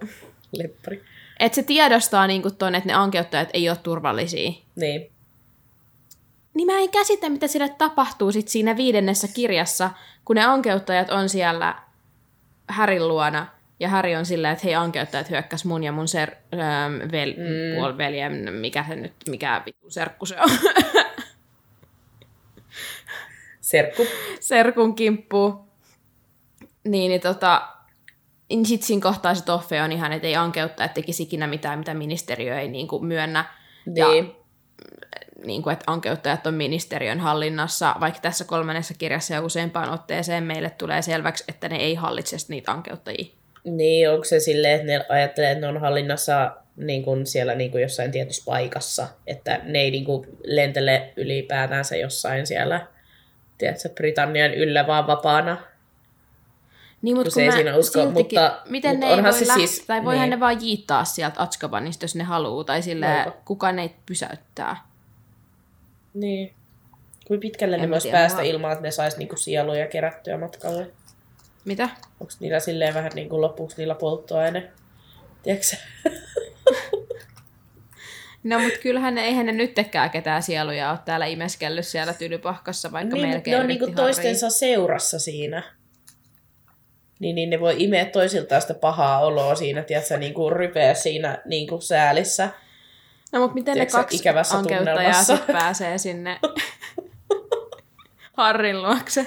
[0.52, 1.04] Leppari.
[1.40, 4.52] että se tiedostaa niin kuin ton, että ne ankeuttajat ei ole turvallisia.
[4.76, 5.12] Niin.
[6.54, 9.90] Niin mä en käsitä, mitä sille tapahtuu sit siinä viidennessä kirjassa,
[10.26, 11.76] kun ne ankeuttajat on siellä
[12.68, 13.48] Härin luona,
[13.80, 17.76] ja Häri on sillä, että hei ankeuttajat hyökkäs mun ja mun ser, ähm, vel, mm.
[17.76, 20.50] puoliveljen, mikä se nyt, mikä vittu serkku se on,
[23.62, 24.08] Serkku.
[24.40, 25.66] serkun kimppu.
[26.84, 27.68] Niin, niin tota,
[28.50, 31.94] niin sit siinä kohtaa se Toffe on ihan, että ei ankeuttajat tekisi ikinä mitään, mitä
[31.94, 33.46] ministeriö ei niin kuin myönnä.
[33.96, 34.08] Ja
[35.46, 35.62] Niin.
[35.64, 41.02] kuin, että ankeuttajat on ministeriön hallinnassa, vaikka tässä kolmannessa kirjassa ja useampaan otteeseen meille tulee
[41.02, 43.26] selväksi, että ne ei hallitse niitä ankeuttajia.
[43.64, 47.72] Niin, onko se silleen, että ne ajattelee, että ne on hallinnassa niin kuin siellä niin
[47.72, 52.88] kuin jossain tietyssä paikassa, että ne ei niin kuin lentele ylipäätänsä jossain siellä,
[53.58, 55.58] tiedätkö, Britannian yllä vaan vapaana.
[57.02, 59.40] Niin, mutta Kun se ei siinä usko, siltikin, mutta- miten mutta ne ei onhan voi
[59.40, 60.30] se lähteä, siis- tai voihan niin.
[60.30, 63.08] ne vaan jiittaa sieltä Atskabanista, jos ne haluaa, tai sille
[63.46, 64.78] kukaan ei pysäyttää.
[66.16, 66.54] Niin.
[67.28, 70.88] Kuinka pitkälle En ne tiedä, päästä mä- ilman, että ne sais niinku sieluja kerättyä matkalle?
[71.66, 71.90] Mitä?
[72.20, 74.72] Onko niillä silleen vähän niin kuin lopuksi niillä polttoaine?
[75.44, 75.76] Tiedätkö?
[78.44, 83.16] No, mutta kyllähän ne, eihän ne nyttekään ketään sieluja ole täällä imeskellyt siellä tylypahkassa, vaikka
[83.16, 85.64] Niin, melkein ne on niinku toistensa seurassa siinä.
[87.20, 91.82] Niin, niin ne voi imeä toisiltaan sitä pahaa oloa siinä, tiedätkö, niinku rypeä siinä niinku
[91.82, 92.50] säälissä.
[93.36, 95.38] No, mutta miten Tiedätkö, ne kaksi ikävässä ankeuttajaa tunnelmassa?
[95.38, 96.40] sit pääsee sinne
[98.38, 99.26] Harrin luokse?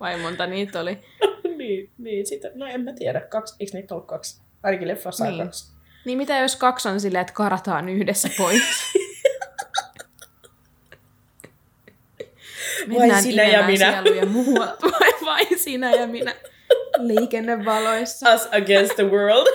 [0.00, 0.98] Vai monta niitä oli?
[1.58, 3.20] niin, niin, sitä, no en mä tiedä.
[3.20, 4.40] Kaksi, eikö niitä ollut kaksi?
[4.62, 5.36] Ainakin leffassa Niin.
[5.36, 5.46] niin.
[5.46, 5.72] kaksi.
[6.04, 8.62] Niin mitä jos kaksi on silleen, että karataan yhdessä pois?
[12.86, 14.02] Mennään sinä ja minä.
[14.26, 16.34] muualta, vai vain sinä ja minä
[16.98, 18.34] liikennevaloissa?
[18.34, 19.46] Us against the world.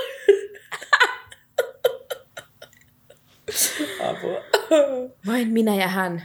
[4.10, 4.42] Apua.
[5.28, 6.24] Vain minä ja hän.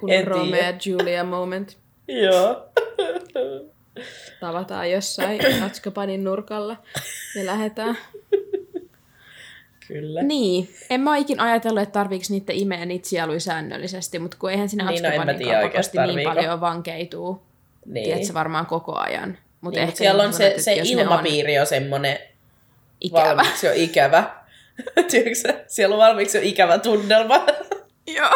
[0.00, 0.66] Kun En Romeo tiedä.
[0.66, 1.76] ja Julia moment.
[2.08, 2.68] Joo.
[4.40, 6.76] Tavataan jossain Atskapanin nurkalla
[7.36, 7.98] ja lähdetään.
[9.88, 10.22] Kyllä.
[10.22, 14.68] Niin, en mä ikin ajatellut, että tarviiko niitä imeä niitä sieluja säännöllisesti, mutta kun eihän
[14.68, 17.42] siinä Niin, no Atskapanin pakosti niin paljon vankeituu.
[17.86, 18.04] Niin.
[18.04, 19.38] Tiedätkö varmaan koko ajan.
[19.60, 22.18] Mut Niin, mutta siellä on se, se ne on ilmapiiri on semmoinen
[23.02, 23.24] Ikävä.
[23.36, 24.30] valmiiksi jo ikävä.
[25.10, 25.64] Tiedätkö?
[25.66, 27.34] Siellä on valmiiksi jo ikävä tunnelma.
[28.16, 28.30] Joo.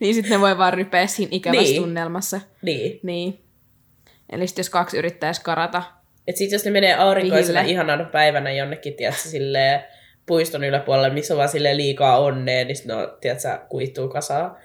[0.00, 1.82] niin sitten ne voi vaan rypeä siinä ikävässä Niin.
[1.82, 2.40] tunnelmassa.
[2.62, 3.00] niin.
[3.02, 3.44] Niin.
[4.32, 5.82] Eli sit jos kaksi yrittäisi karata,
[6.28, 9.84] Et sit jos ne menee aurinkoisena ihanana päivänä jonnekin, tiedätkö, silleen
[10.26, 14.56] puiston yläpuolelle, missä on vaan silleen liikaa onnea, niin sit ne on, tiedätkö, kuittuu kasaan.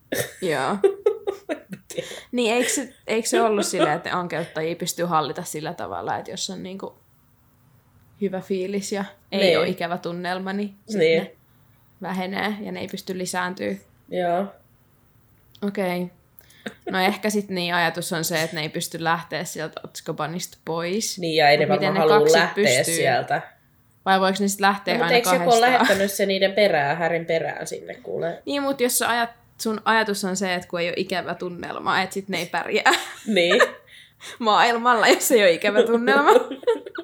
[0.50, 0.76] Joo.
[2.32, 6.50] niin eikö se, eikö se ollut silleen, että ankeuttajia pystyy hallita sillä tavalla, että jos
[6.50, 6.98] on niinku
[8.20, 9.58] hyvä fiilis ja ei Niin.
[9.58, 11.22] ole ikävä tunnelma, niin, Niin.
[11.22, 11.30] ne
[12.02, 13.72] vähenee ja ne ei pysty lisääntyä.
[14.08, 14.46] Joo.
[15.66, 16.02] Okei.
[16.02, 16.14] Okay.
[16.90, 21.18] No ehkä sitten niin ajatus on se, että ne ei pysty lähteä sieltä Otskobanista pois.
[21.18, 22.94] Niin, ja ei ne varmaan ne halua lähteä pystyy?
[22.94, 23.42] sieltä.
[24.04, 25.72] Vai voiko ne sitten lähteä No, mutta aina eikö joku kahdestaan?
[25.72, 28.42] lähettänyt se niiden perään, Härin perään sinne, kuulee?
[28.46, 29.30] Niin, mutta jos sä ajat,
[29.62, 32.92] sun ajatus on se, että kun ei ole ikävä tunnelma, että sitten ne ei pärjää
[33.26, 33.60] Niin.
[34.38, 36.30] maailmalla, jos ei ole ikävä tunnelma.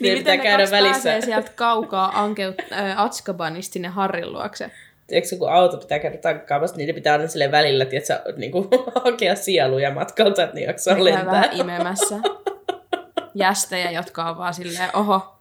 [0.00, 0.92] niin pitää ne käydä välissä.
[0.92, 4.70] pääsee sieltä kaukaa ankeut, äh, Atskabanista sinne Harrin luokse?
[5.06, 8.68] Tiedätkö, kun auto pitää käydä tankkaamassa, niin pitää aina sille välillä, tiedätkö, niin kuin,
[9.04, 11.26] hakea sieluja matkalta, että ne jaksaa käy lentää.
[11.26, 12.16] vähän imemässä
[13.34, 15.40] jästejä, jotka on vaan silleen, oho,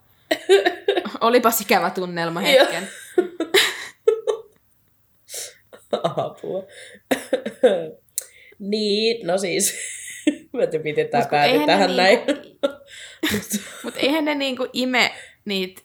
[1.22, 2.90] olipas ikävä tunnelma hetken.
[6.18, 6.64] Apua.
[8.60, 9.76] niin, no siis,
[10.54, 12.20] mä en tiedä, miten tämä ne tähän näin.
[12.28, 12.79] niinku-
[13.84, 15.12] Mutta eihän ne niinku ime
[15.46, 15.82] niitä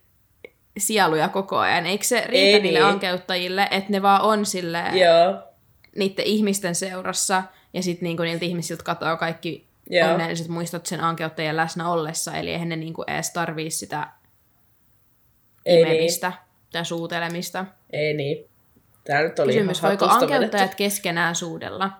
[0.78, 1.86] sieluja koko ajan.
[1.86, 2.88] Eikö se riitä Ei niille niin.
[2.88, 5.42] ankeuttajille, että ne vaan on sille Joo,
[5.96, 7.42] niiden ihmisten seurassa
[7.72, 10.10] ja sitten niinku niiltä ihmisiltä katoaa kaikki Joo.
[10.12, 12.36] onnelliset muistot sen ankeuttajien läsnä ollessa.
[12.36, 14.08] Eli eihän ne niinku edes tarvii sitä
[15.66, 16.32] ei niin, imemistä
[16.72, 17.64] tai suutelemista.
[17.92, 18.44] ei niin.
[19.04, 20.76] Tää nyt oli Kysymys, ihan voiko ankeuttajat vedetty.
[20.76, 21.90] keskenään suudella?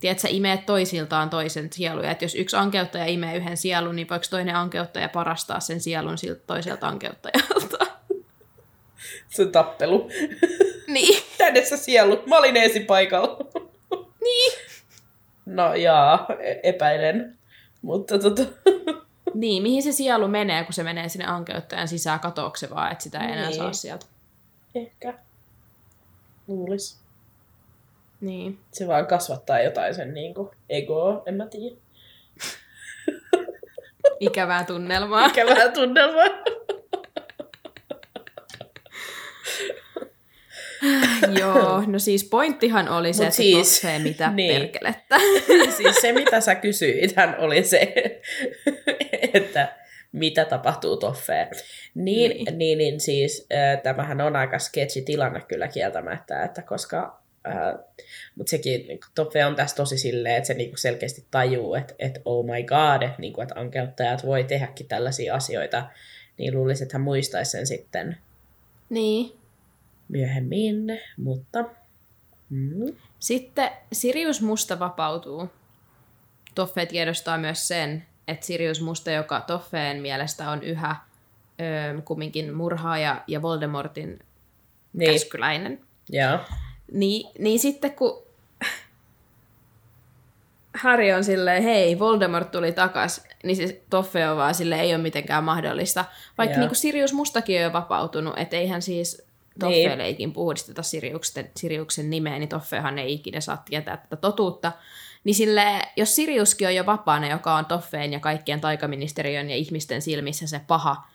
[0.00, 2.10] Tiedätkö, sä imeet toisiltaan toisen sieluja.
[2.10, 6.40] Että jos yksi ankeuttaja imee yhden sielun, niin voiko toinen ankeuttaja parastaa sen sielun siltä
[6.46, 7.78] toiselta ankeuttajalta?
[9.28, 10.08] Se on tappelu.
[10.86, 11.22] niin.
[11.38, 12.22] Tänne sä sielu.
[12.26, 13.38] Mä olin esipaikalla.
[14.24, 14.52] niin.
[15.46, 17.38] No jaa, e- epäilen.
[17.82, 18.42] Mutta tota...
[19.34, 23.04] Niin, mihin se sielu menee, kun se menee sinne ankeuttajan sisään, katoako se vaan, että
[23.04, 23.56] sitä ei enää Niin.
[23.56, 24.06] saa sieltä.
[24.74, 25.14] Ehkä.
[26.48, 26.98] Luulis.
[28.20, 28.58] Niin.
[28.72, 31.76] Se vaan kasvattaa jotain sen niinku egoa, en mä tiedä.
[34.20, 35.26] Ikävää tunnelmaa.
[35.26, 36.24] Ikävää tunnelmaa.
[41.40, 44.54] Joo, no siis pointtihan oli se, Mut että siis- toffee mitä niin.
[44.60, 45.16] perkelettä.
[45.76, 47.94] siis se, mitä sä kysyit, hän oli se,
[49.34, 49.72] että
[50.12, 51.48] mitä tapahtuu toffeen.
[51.94, 52.44] Niin, Niin.
[52.44, 52.58] niin.
[52.58, 57.19] niin, niin siis äh, tämähän on aika sketchy tilanne kyllä kieltämättä, että koska
[58.34, 62.20] mutta sekin, niin Toffe on tässä tosi silleen, että se niinku selkeästi tajuu, että, että
[62.24, 65.90] oh my god, että, niinku, että ankeuttajat voi tehdäkin tällaisia asioita,
[66.38, 68.16] niin luulisin, että hän muistaisi sen sitten
[68.90, 69.32] niin.
[70.08, 71.64] myöhemmin, mutta
[72.50, 75.48] mm, Sitten Sirius Musta vapautuu.
[76.54, 80.96] Toffe tiedostaa myös sen, että Sirius Musta, joka Toffeen mielestä on yhä
[81.60, 84.18] öö, kumminkin murhaaja ja Voldemortin
[84.92, 86.38] niin, käskyläinen, joo,
[86.92, 88.22] niin, niin sitten kun
[90.74, 95.02] Harry on silleen, hei, Voldemort tuli takas, niin se Toffe on vaan silleen, ei ole
[95.02, 96.04] mitenkään mahdollista.
[96.38, 96.60] Vaikka Joo.
[96.60, 99.22] niin kuin Sirius Mustakin on jo vapautunut, että eihän siis
[99.58, 100.12] Toffeelle Niin.
[100.14, 104.72] ikin puhdisteta Siriuksen, Siriuksen nimeä, niin Toffehan ei ikinä saa tietää tätä totuutta.
[105.24, 110.02] Niin sille, jos Siriuskin on jo vapaana, joka on Toffeen ja kaikkien taikaministeriön ja ihmisten
[110.02, 111.08] silmissä se paha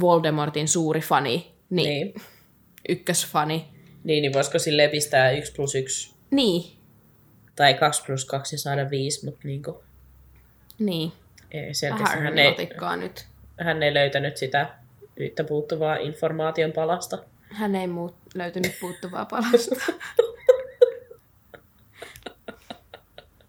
[0.00, 1.88] Voldemortin suuri fani, niin.
[1.88, 2.14] niin.
[2.88, 3.68] ykkösfani,
[4.08, 6.72] Niin, niin voisiko sille pistää 1 plus 1 niin,
[7.56, 9.76] tai 2 plus 2 ja saada 5, mutta niin kuin,
[10.78, 11.12] niin.
[11.50, 12.56] ei, selkeästi hän ei,
[12.96, 13.26] nyt.
[13.60, 14.74] hän ei löytänyt sitä
[15.16, 17.18] yhtä puuttuvaa informaation palasta.
[17.48, 19.76] Hän ei muut löytynyt puuttuvaa palasta.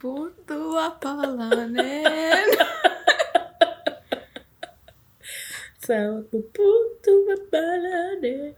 [0.02, 2.58] Puuttuva palanen.
[5.88, 8.56] Sä oot mun puuttuva palanen.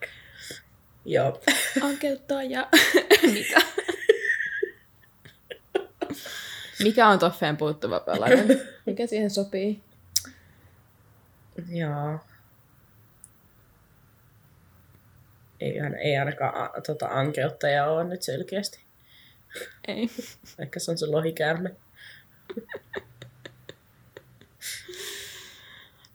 [1.06, 1.42] Joo.
[1.82, 2.68] Ankeuttaa ja...
[3.34, 3.62] Mitä?
[6.84, 8.62] Mikä on Toffeen puuttuva palanen?
[8.86, 9.82] Mikä siihen sopii?
[11.70, 12.20] Joo.
[15.60, 18.80] Ei, aina- ei ainakaan a, tota, ankeuttajaa ole nyt selkeästi.
[19.88, 20.10] Ei.
[20.60, 21.76] Ehkä se on se lohikäärme.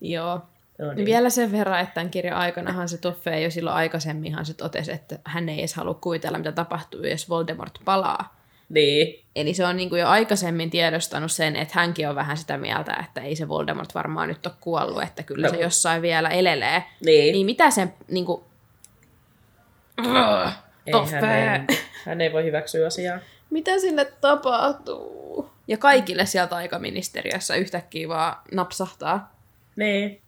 [0.01, 0.41] Joo.
[0.77, 1.05] No Niin.
[1.05, 5.19] Vielä sen verran, että tämän kirjan aikanahan se Toffe jo silloin aikaisemminhan se totesi, että
[5.23, 8.37] hän ei edes halua kuvitella, mitä tapahtuu, jos Voldemort palaa.
[8.69, 9.23] Niin.
[9.35, 13.03] Eli se on niin kuin jo aikaisemmin tiedostanut sen, että hänkin on vähän sitä mieltä,
[13.05, 15.53] että ei se Voldemort varmaan nyt ole kuollut, että kyllä No.
[15.53, 16.83] se jossain vielä elelee.
[17.05, 17.33] Niin.
[17.33, 18.43] Niin mitä sen niin kuin...
[20.03, 20.53] Hän,
[20.85, 23.19] ei, hän ei voi hyväksyä asiaa.
[23.49, 25.49] Mitä sille tapahtuu?
[25.67, 29.35] Ja kaikille sieltä aikaministeriössä yhtäkkiä vaan napsahtaa.
[29.75, 30.21] Niin.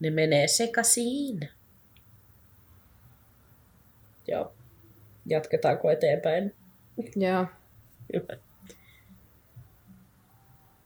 [0.00, 1.40] Ne menee sekaisin.
[4.28, 4.52] Joo.
[5.26, 6.54] Jatketaanko eteenpäin?
[7.16, 7.46] Joo.
[8.12, 8.48] Hyvä.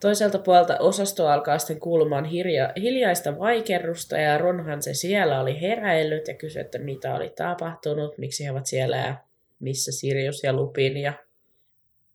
[0.00, 6.28] Toiselta puolelta osasto alkaa sitten kuulumaan hirja, hiljaista vaikerrusta ja Ronhan se siellä oli heräillyt
[6.28, 9.16] ja kysyi, että mitä oli tapahtunut, miksi he ovat siellä ja
[9.60, 11.12] missä Sirius ja Lupin ja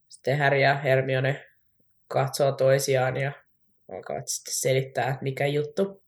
[0.10, 1.46] sitten Harry ja Hermione
[2.08, 3.32] katsoo toisiaan ja
[3.92, 6.07] alkavat sitten selittää, että mikä juttu.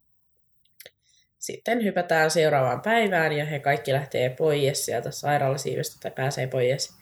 [1.39, 6.99] Sitten hypätään seuraavaan päivään ja he kaikki lähtee pois sieltä sairaalasiivestä tai pääsee pois.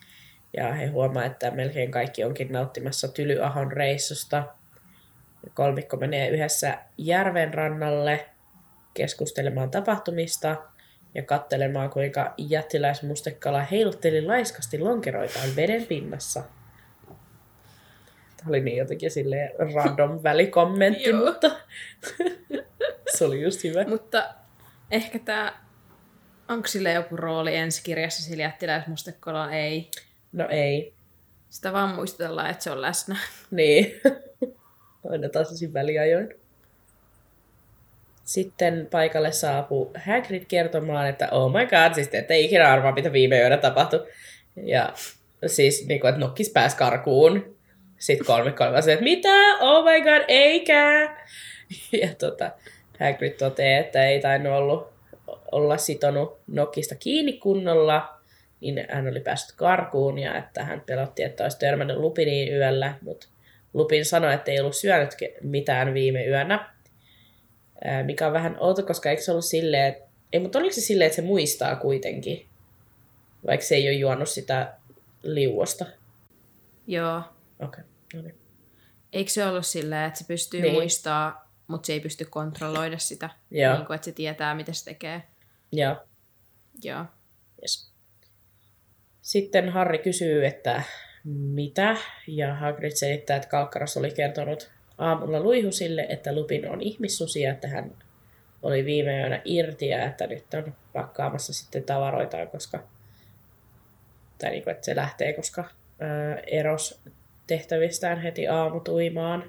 [0.56, 4.44] Ja he huomaa, että melkein kaikki onkin nauttimassa Tylyahon reissusta.
[5.54, 8.26] Kolmikko menee yhdessä järven rannalle
[8.94, 10.56] keskustelemaan tapahtumista
[11.14, 16.42] ja katselemaan, kuinka jättiläismustekala heilutteli laiskasti lonkeroitaan veden pinnassa.
[18.38, 21.50] Tämä oli niin jotenkin silleen random välikommentti, mutta
[23.16, 23.84] se oli just hyvä.
[23.84, 24.34] Mutta
[24.90, 25.68] ehkä tämä
[26.48, 29.52] Onko sille joku rooli ensi kirjassa sillä jättiläismustekolla?
[29.52, 29.90] Ei.
[30.32, 30.94] No ei.
[31.50, 33.16] Sitä vaan muistellaan, että se on läsnä.
[33.50, 34.00] Niin.
[35.10, 36.34] Aina tasaisin väliajoin.
[38.24, 43.12] Sitten paikalle saapuu Hagrid kertomaan, että oh my god, siis te ette ikinä arvaa, mitä
[43.12, 44.06] viime yönä tapahtui.
[44.56, 44.92] Ja
[45.46, 47.57] siis, niin kuin, että nokkis pääsi karkuun.
[47.98, 49.56] Sitten kolmikko oli se, että mitä?
[49.60, 51.16] Oh my god, eikä!
[52.02, 52.50] Ja tota,
[53.00, 54.88] Hagrid toteaa, että ei tainnut ollut,
[55.52, 58.18] olla sitonut nokkista kiinni kunnolla,
[58.60, 63.26] niin hän oli päässyt karkuun ja että hän pelotti, että olisi törmännyt Lupiniin yöllä, mutta
[63.74, 65.10] Lupin sanoi, että ei ollut syönyt
[65.42, 66.74] mitään viime yönä,
[68.02, 71.06] mikä on vähän outo, koska eikö se ollut silleen, että, ei, mutta oliko se silleen,
[71.06, 72.46] että se muistaa kuitenkin,
[73.46, 74.74] vaikka se ei ole juonut sitä
[75.22, 75.86] liuosta?
[76.86, 77.22] Joo.
[77.60, 77.84] Okei, okay.
[78.14, 78.38] no niin.
[79.12, 80.72] Eikö se ollut silleen, että se pystyy Niin.
[80.72, 83.30] muistaa, mutta se ei pysty kontrolloida sitä?
[83.50, 83.74] Joo.
[83.74, 85.22] Niin kuin, että se tietää, mitä se tekee.
[85.72, 85.96] Joo.
[86.84, 87.04] Joo.
[87.62, 87.92] Yes.
[89.22, 90.82] Sitten Harri kysyy, että
[91.24, 97.52] mitä, ja Hagrid selittää, että Kalkkaros oli kertonut aamulla Luihusille, että Lupin on ihmissusi ja
[97.52, 97.96] että hän
[98.62, 102.82] oli viime yönä irti ja että nyt on pakkaamassa sitten tavaroitaan, koska
[104.38, 105.64] tai niin kuin, että se lähtee, koska
[106.00, 107.00] ää, eros
[107.48, 109.44] tehtävistään heti aamutuimaan.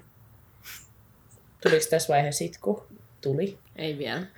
[1.62, 2.86] Tuliko tässä vaiheessa itku?
[3.20, 3.58] Tuli.
[3.76, 4.22] Ei vielä.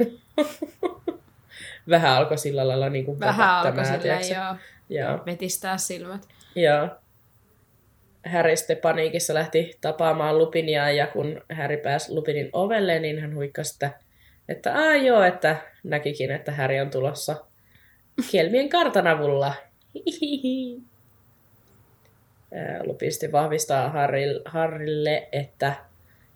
[1.91, 4.57] Vähän alkoi sillä lailla niin kuin Vähän alkoi silleen joo,
[4.89, 5.19] Joo.
[5.27, 6.29] vetistää silmät.
[6.55, 6.89] Joo.
[8.33, 13.75] Harry sitten paniikissa lähti tapaamaan Lupinia ja kun Harry pääsi Lupinin ovelle, niin hän huikkasi,
[13.75, 13.91] että,
[14.49, 17.37] että Aa, joo, että näkikin, että Harry on tulossa
[18.33, 19.47] Kelmien kartan avulla.
[19.47, 19.55] Ää,
[22.85, 23.93] Lupin sitten vahvistaa
[24.45, 25.75] Harrylle, että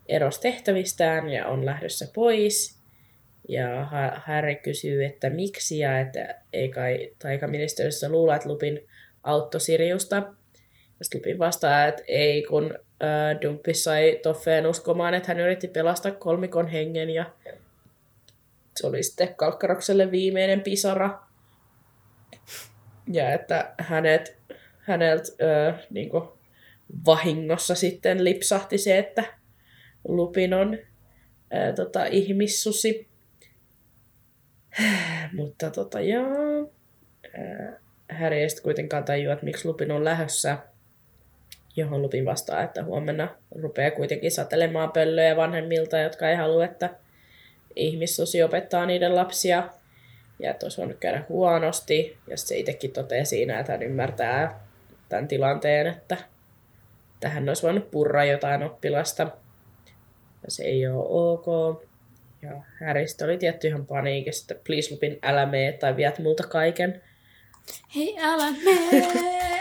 [0.09, 2.77] eros tehtävistään ja on lähdössä pois.
[3.49, 8.89] Ja Ha- Harry kysyy, että miksi ja että ei kai taikaministeriössä luulla, että Lupin
[9.23, 10.23] auttoi Siriusta.
[11.03, 16.13] Sitten Lupin vastaa, että ei, kun äh, Dumpis sai Toffeen uskomaan, että hän yritti pelastaa
[16.13, 17.25] kolmikon hengen ja
[18.77, 21.21] se oli sitten Kalkkarokselle viimeinen pisara.
[23.13, 24.36] Ja että hänet,
[24.87, 25.33] häneltä
[25.69, 26.11] äh, niin
[27.07, 29.25] vahingossa sitten lipsahti se, että
[30.09, 30.79] Lupin on
[31.51, 33.09] ää, tota, ihmissusi.
[35.37, 36.73] Mutta tota, joo.
[37.39, 37.81] Ää,
[38.19, 40.59] Harry ei sitten kuitenkaan tajua, että miksi Lupin on lähdössä.
[41.77, 46.91] Johon Lupin vastaa, että huomenna rupeaa kuitenkin satelemaan pöllöjä vanhemmilta, jotka ei halua, että
[47.77, 49.71] ihmissusi opettaa niiden lapsia.
[50.39, 52.19] Ja että olisi voinut käydä huonosti.
[52.27, 54.66] Ja se itsekin toteaa siinä, että hän ymmärtää
[55.09, 56.17] tämän tilanteen, että
[57.21, 59.23] tähän olisi voinut purra jotain oppilasta.
[60.43, 61.47] Ja se ei ole ok.
[62.43, 62.51] Ja
[62.87, 67.03] Harrystä oli tietty ihan paniikissa, että please Lupin, älä mene tai viet multa kaiken.
[67.97, 69.07] Hei, älä mene!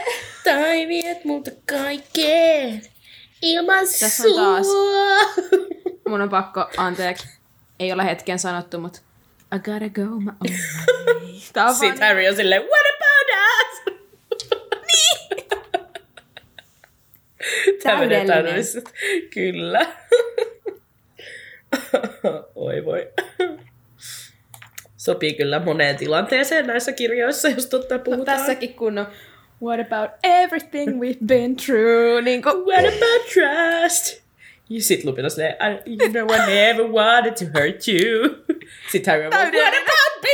[0.44, 2.82] Tai viet multa kaiken
[3.42, 4.66] ilman Tässä on taas.
[4.66, 5.18] sua.
[6.10, 7.28] Mun on pakko, anteeksi,
[7.80, 9.00] ei ole hetken sanottu, mutta
[9.56, 10.36] I gotta go my own
[11.56, 11.74] way.
[11.74, 13.96] Sitten Harry on silleen, what about us?
[14.88, 15.46] niin!
[15.50, 15.96] Tämmöinen
[17.84, 18.64] Täydellinen.
[19.34, 19.86] Kyllä.
[22.56, 23.08] Oi voi.
[24.98, 28.38] Sopii kyllä moneen tilanteeseen näissä kirjoissa, jos totta No, puhutaan.
[28.38, 29.08] tässäkin kun on
[29.64, 32.22] What about everything we've been through?
[32.26, 34.22] Niin kuin, What about trust?
[34.70, 38.30] Ja sit Lupin on silleen, you know I never wanted to hurt you.
[38.92, 40.30] Sitten Harry on what about me?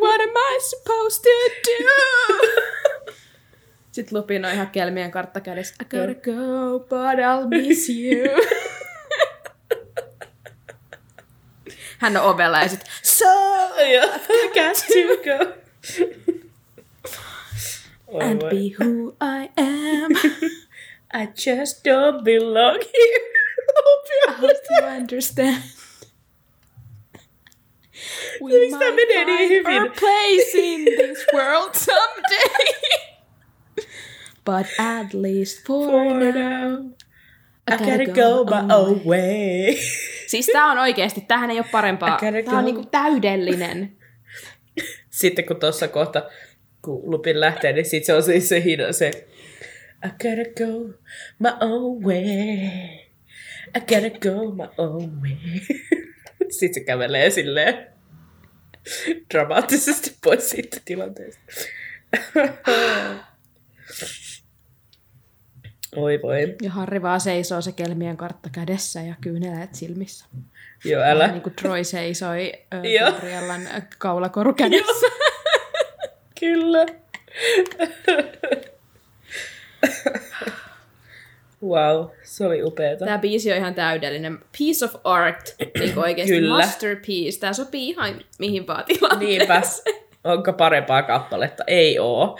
[0.00, 1.30] What am I supposed to
[1.64, 1.84] do?
[3.92, 5.74] Sitten Lupin on ihan kelmien kartta kädessä.
[5.82, 8.28] I gotta go, but I'll miss you.
[11.98, 13.24] Hän on ovella ja sit So
[13.78, 13.98] I
[14.48, 15.52] got to go.
[18.06, 18.50] Oi and voi.
[18.50, 20.12] be who I am.
[21.22, 23.20] I just don't belong here.
[24.28, 25.62] I hope you understand.
[28.40, 29.82] We Miksi might menee niin find hyvin?
[29.82, 33.11] our place in this world someday.
[34.44, 36.34] But at least for, For now.
[36.34, 36.90] now.
[37.70, 39.76] I gotta go my own way.
[40.26, 42.10] Siis tää on oikeesti, tähän ei ole parempaa.
[42.10, 42.60] Gotta Tää on go.
[42.60, 43.96] niinku täydellinen.
[45.10, 46.30] Sitten kun tuossa kohta,
[46.82, 49.10] kun Lupin lähtee, niin sit se on siis se hina, se
[50.06, 50.88] I gotta go
[51.38, 52.66] my own way.
[53.76, 55.60] I gotta go my own way.
[56.50, 57.86] Sitten se kävelee silleen
[59.34, 61.40] dramaattisesti pois siitä tilanteesta.
[65.96, 66.56] Oi voi.
[66.62, 70.26] Ja Harri vaan seisoo se kelmien kartta kädessä ja kyyneleet silmissä.
[70.84, 71.26] Joo, älä.
[71.28, 72.52] Niin kuin Troy seisoi.
[73.00, 73.62] Gabriellan
[73.98, 75.06] kaulakoru kädessä.
[76.40, 76.86] Kyllä.
[81.62, 83.04] wow, se oli upeeta.
[83.04, 84.38] Tämä biisi on ihan täydellinen.
[84.58, 86.56] Piece of art, niin oikeasti Kyllä.
[86.56, 87.40] masterpiece.
[87.40, 89.38] Tämä sopii ihan mihin vaan tilanteeseen.
[89.38, 89.62] Niinpä.
[90.24, 91.64] Onko parempaa kappaletta?
[91.66, 92.38] Ei oo.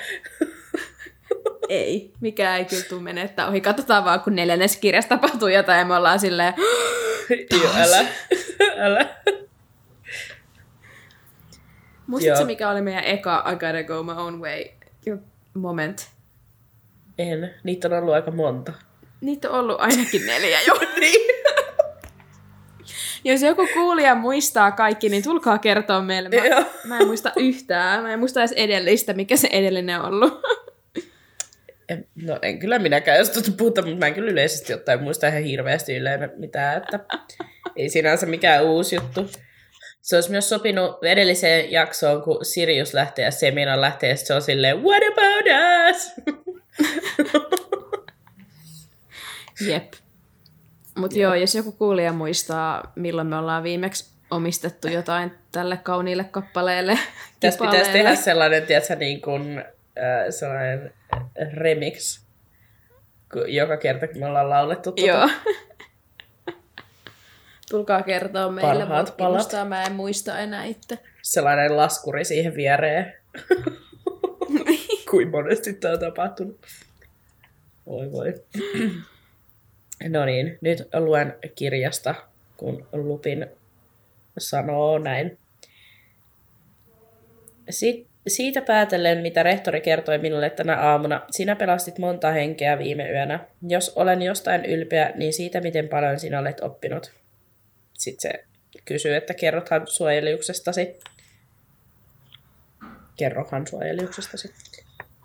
[1.72, 2.12] Ei.
[2.20, 3.60] Mikä ei kyllä tule menettää ohi.
[3.60, 6.54] Katsotaan vaan, kun neljännes kirjassa tapahtuu jotain ja me ollaan silleen,
[7.62, 8.06] Joo, älä.
[8.86, 9.08] älä.
[12.06, 14.64] muistatko mikä oli meidän eka I gotta go my own way
[15.54, 16.10] moment?
[17.18, 17.54] En.
[17.64, 18.72] Niitä on ollut aika monta.
[19.20, 20.74] Niitä on ollut ainakin neljä jo.
[21.00, 21.32] Niin.
[23.24, 26.28] Jos joku kuulija muistaa kaikki, niin tulkaa kertoa meille.
[26.28, 28.02] Mä, mä en muista yhtään.
[28.02, 30.40] Mä en muista edes edellistä, mikä se edellinen on ollut.
[31.89, 35.28] En, no en kyllä minäkään, jos tuota puhuta, mutta mä en kyllä yleisesti ottaen muista
[35.28, 37.01] ihan hirveästi yleensä mitään, että
[37.76, 39.30] ei sinänsä mikään uusi juttu.
[40.01, 44.43] Se olisi myös sopinut edelliseen jaksoon, kun Sirius lähtee ja Semina lähtee, ja se on
[44.43, 45.47] silleen, what about
[45.91, 46.12] us?
[49.68, 49.93] Jep.
[50.99, 56.99] Mutta joo, jos joku kuulija muistaa, milloin me ollaan viimeksi omistettu jotain tälle kauniille kappaleelle,
[57.41, 60.93] Tässä pitäisi tehdä sellainen, tiedätkö, niin kuin, äh, sellainen
[61.54, 62.24] remix,
[63.46, 65.10] joka kerta, kun me ollaan laulettu tuota.
[65.12, 65.28] Joo.
[67.70, 69.68] Tulkaa kertoa meille, Parhaat mutta palat.
[69.68, 70.98] mä en muista enää itse.
[71.22, 73.14] sellainen laskuri siihen viereen.
[75.10, 76.60] Kuin monesti tämä on tapahtunut.
[77.86, 78.34] Voi voi.
[80.08, 82.14] No niin, nyt luen kirjasta,
[82.56, 83.46] kun Lupin
[84.38, 85.38] sanoo näin.
[87.70, 93.40] Si- siitä päätellen, mitä rehtori kertoi minulle tänä aamuna, sinä pelastit monta henkeä viime yönä.
[93.68, 97.12] Jos olen jostain ylpeä, niin siitä, miten paljon sinä olet oppinut.
[97.92, 98.44] Sitten se
[98.84, 100.96] kysyy, että kerrothan suojeliuksestasi
[103.16, 104.54] kerrohan suojeliuksestasi.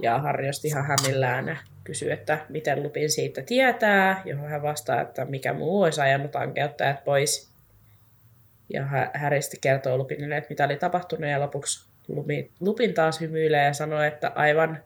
[0.01, 5.01] Ja Harri osti ihan hämillään ja kysyi, että miten Lupin siitä tietää, johon hän vastaa,
[5.01, 7.49] että mikä muu olisi ajanut ankeuttajat pois.
[8.73, 13.22] Ja Hä- Harry sitten kertoo Lupinille, että mitä oli tapahtunut, ja lopuksi Lupin, Lupin taas
[13.22, 14.84] hymyilee ja sanoo, että aivan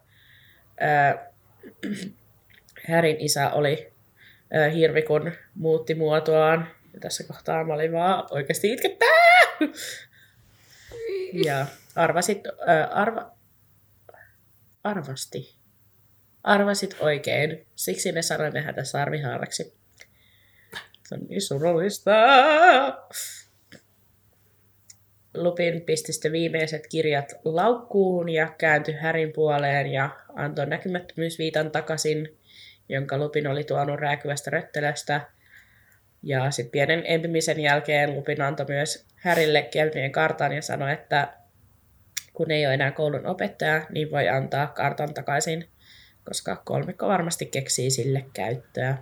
[0.80, 1.32] ää,
[2.88, 3.94] Härin isä oli
[4.54, 6.68] ää, hirvi, kun muutti muotoaan.
[6.94, 9.10] Ja tässä kohtaa mä olin vaan oikeasti itkettää!
[11.34, 11.66] Ja
[11.96, 13.32] arvasit, ää, arva,
[14.84, 15.56] arvasti.
[16.44, 17.68] Arvasit oikein.
[17.76, 19.74] Siksi ne sanoi ne sarvihaaraksi.
[21.08, 22.12] Se on niin surullista.
[25.34, 32.38] Lupin pisti sitten viimeiset kirjat laukkuun ja kääntyi Härin puoleen ja antoi näkymättömyysviitan takaisin,
[32.90, 35.22] jonka Lupin oli tuonut rääkyvästä röttelöstä.
[36.24, 41.34] Ja sitten pienen empimisen jälkeen Lupin antoi myös Härille kelmien kartan ja sanoi, että
[42.34, 45.68] kun ei ole enää koulun opettaja, niin voi antaa kartan takaisin,
[46.26, 48.98] koska kolmikko varmasti keksii sille käyttöä.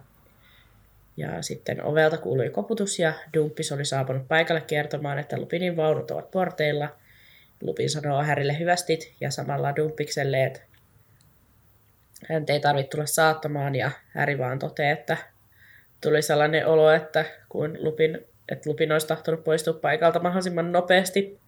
[1.19, 6.31] Ja sitten ovelta kuului koputus ja Dumppis oli saapunut paikalle kertomaan, että Lupinin vaunut ovat
[6.31, 6.89] porteilla.
[7.61, 10.59] Lupin sanoo Härille hyvästit ja samalla Dumppikselle, että
[12.29, 15.17] hän ei tarvitse tulla saattamaan ja Häri vaan toteaa, että
[16.01, 18.19] tuli sellainen olo, että kun Lupin,
[18.51, 21.39] että Lupin olisi tahtonut poistua paikalta mahdollisimman nopeasti.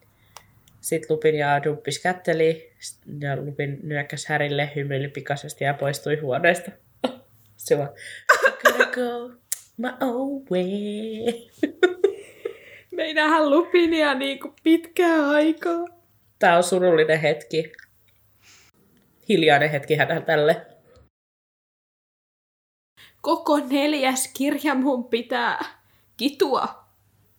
[0.81, 2.71] Sitten Lupin ja Dumppis kätteli
[3.19, 6.71] ja Lupin nyökkäsi Härille, hymyili pikaisesti ja poistui huoneesta.
[7.57, 7.89] Se vaan,
[8.63, 9.40] gotta go
[9.81, 11.33] my own way.
[12.91, 15.85] Me ei nähdä Lupinia niin kuin pitkää aikaa.
[16.39, 17.71] Tää on surullinen hetki.
[19.29, 20.65] Hiljainen hetki hänellä tälle.
[23.21, 25.65] Koko neljäs kirja mun pitää
[26.17, 26.83] kitua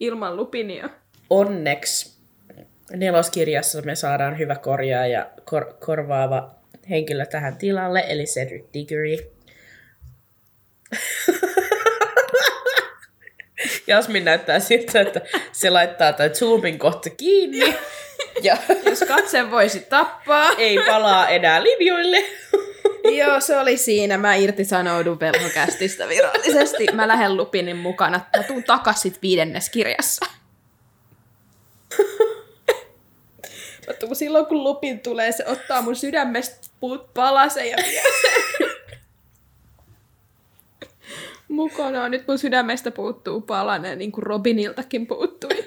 [0.00, 0.88] ilman Lupinia.
[1.30, 2.22] Onneksi
[2.96, 6.54] neloskirjassa me saadaan hyvä korjaa ja kor- korvaava
[6.90, 9.16] henkilö tähän tilalle, eli Cedric Diggory.
[13.86, 15.20] Jasmin näyttää siltä, että
[15.52, 17.76] se laittaa tämän zoomin kohta kiinni
[18.42, 20.50] ja Jos katse voisi tappaa.
[20.58, 22.24] ei palaa enää linjoille.
[23.16, 24.18] Joo, se oli siinä.
[24.18, 26.86] Mä irtisanoudun velhokästistä virallisesti.
[26.92, 28.20] Mä lähden Lupinin mukana.
[28.36, 30.26] Mä tuun takas sit viidennes kirjassa.
[33.86, 38.31] Mä tuun silloin, kun Lupin tulee, se ottaa mun sydämestä puut palasen ja vie sen.
[41.62, 42.10] Mukanaan.
[42.10, 45.64] Nyt mun sydämestä puuttuu palanen, niin kuin Robiniltakin puuttui.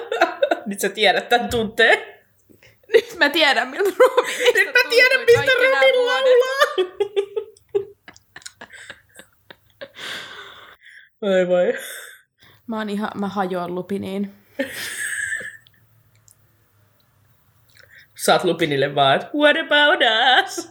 [0.66, 1.98] Nyt sä tiedät tämän tunteen.
[2.94, 6.62] Nyt mä tiedän, miltä Robinista Nyt mä tiedän, mistä Robin laulaa.
[11.38, 11.74] Ai vai.
[12.66, 14.34] Mä, oon ihan, mä hajoan lupiniin.
[18.16, 20.00] Saat Lupinille vaan, what about
[20.44, 20.70] us?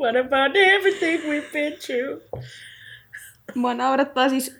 [0.00, 2.22] What about everything we've been through?
[3.54, 4.56] Mua naurattaa siis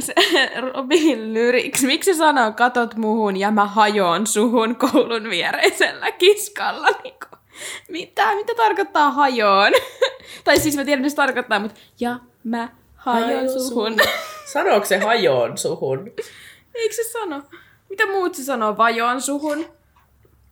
[0.00, 0.14] se
[0.60, 1.86] Robin lyriksi.
[1.86, 6.88] Miksi se sanoo, katot muhun ja mä hajoan suhun koulun viereisellä kiskalla?
[7.04, 7.26] Niinku,
[7.88, 8.34] mitä?
[8.34, 9.72] Mitä tarkoittaa hajoon?
[10.44, 13.96] tai siis mä tiedän, mitä se tarkoittaa, mutta ja mä hajoan Hajoan suhun.
[14.52, 16.12] Sanooko se hajoon suhun?
[16.74, 17.42] Eikö se sano?
[17.90, 18.76] Mitä muut se sanoo?
[18.76, 19.66] Vajoan suhun?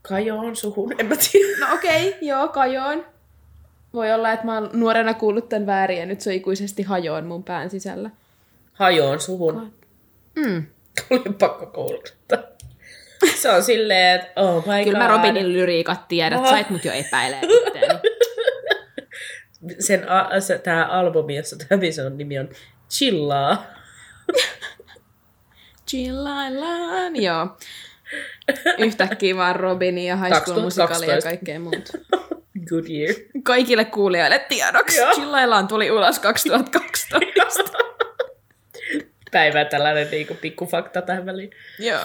[0.02, 0.94] Kajoon suhun?
[0.98, 1.66] En mä tiedä.
[1.66, 3.11] No okei, okay, joo, kajoon.
[3.94, 7.44] Voi olla, että mä oon nuorena kuullut tämän väärin ja nyt se ikuisesti hajoon mun
[7.44, 8.10] pään sisällä.
[8.72, 9.72] Hajoon suhun.
[10.36, 10.66] Mm.
[11.10, 12.38] Oli pakko kouluttaa.
[13.34, 15.08] Se on silleen, että oh my Kyllä god.
[15.08, 16.50] mä Robinin lyriikat tiedät, Aha.
[16.50, 18.00] sait mut jo epäilee itteeni.
[19.78, 22.48] Sen, a, se, tää albumi, jossa tämä biisi on nimi on
[22.90, 23.66] Chillaa.
[25.90, 27.56] Chillaillaan, joo.
[28.78, 30.82] Yhtäkkiä vaan Robini ja High School 2012.
[30.84, 31.90] Musical ja kaikkea muut.
[32.68, 33.14] Good year.
[33.42, 34.98] Kaikille kuulijoille tiedoksi.
[34.98, 35.12] Joo.
[35.12, 37.62] Chillaillaan tuli ulos 2012.
[39.32, 41.50] Päivä tällainen niinku pikkufakta tähän väliin.
[41.78, 42.00] joo.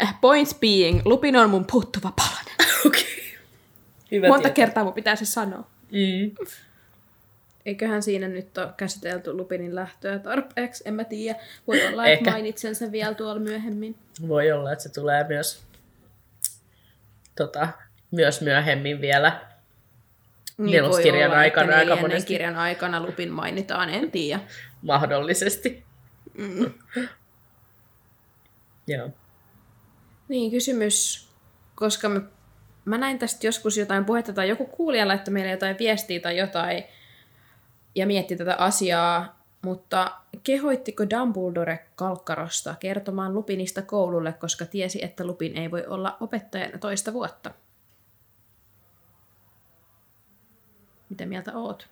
[0.00, 2.74] Eh, Points being, Lupin on mun puuttuva palanen.
[2.86, 3.02] Okei.
[3.02, 3.38] Okay.
[4.10, 4.54] Hyvä Monta tietää.
[4.66, 5.70] kertaa mun pitää se sanoa.
[5.90, 6.46] Mm.
[7.66, 11.38] Eiköhän siinä nyt ole käsitelty Lupinin lähtöä tarpeeksi, en mä tiedä.
[11.66, 12.18] Voi olla, Ehkä.
[12.18, 13.96] että mainitsen sen vielä tuolla myöhemmin.
[14.28, 15.62] Voi olla, että se tulee myös,
[17.36, 17.68] tota,
[18.14, 19.40] myös myöhemmin vielä.
[20.58, 22.28] Niin voi olla, aikana aika monesti.
[22.28, 24.40] kirjan aikana Lupin mainitaan, en tiedä.
[24.82, 25.84] Mahdollisesti.
[26.38, 26.72] Mm.
[28.86, 29.10] Joo.
[30.28, 31.28] Niin, kysymys,
[31.74, 32.20] koska mä,
[32.84, 36.84] mä näin tästä joskus jotain puhetta tai joku kuulija laittoi meille jotain viestiä tai jotain
[37.94, 40.10] ja mietti tätä asiaa, mutta
[40.44, 47.12] kehoittiko Dumbledore Kalkkarosta kertomaan Lupinista koululle, koska tiesi, että Lupin ei voi olla opettajana toista
[47.12, 47.50] vuotta?
[51.08, 51.88] Mitä mieltä oot?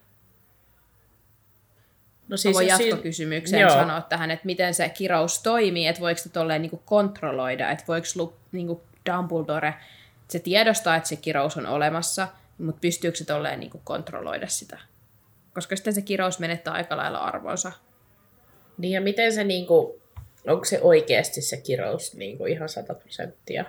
[2.28, 3.70] No Siis siinä- jatkokysymykseen Joo.
[3.70, 8.06] sanoa tähän, että miten se kirous toimii, että voiko se tolleen niinku kontrolloida, että voiko
[8.16, 9.74] lu, niinku Dumbledore,
[10.28, 14.78] se tiedostaa, että se kirous on olemassa, mutta pystyykö se tolleen niinku kontrolloida sitä?
[15.54, 17.72] Koska sitten se kirous menettää aika lailla arvonsa.
[18.78, 20.00] Niin ja miten se niinku,
[20.48, 23.64] onko se oikeasti se kirous niinku ihan 100 prosenttia?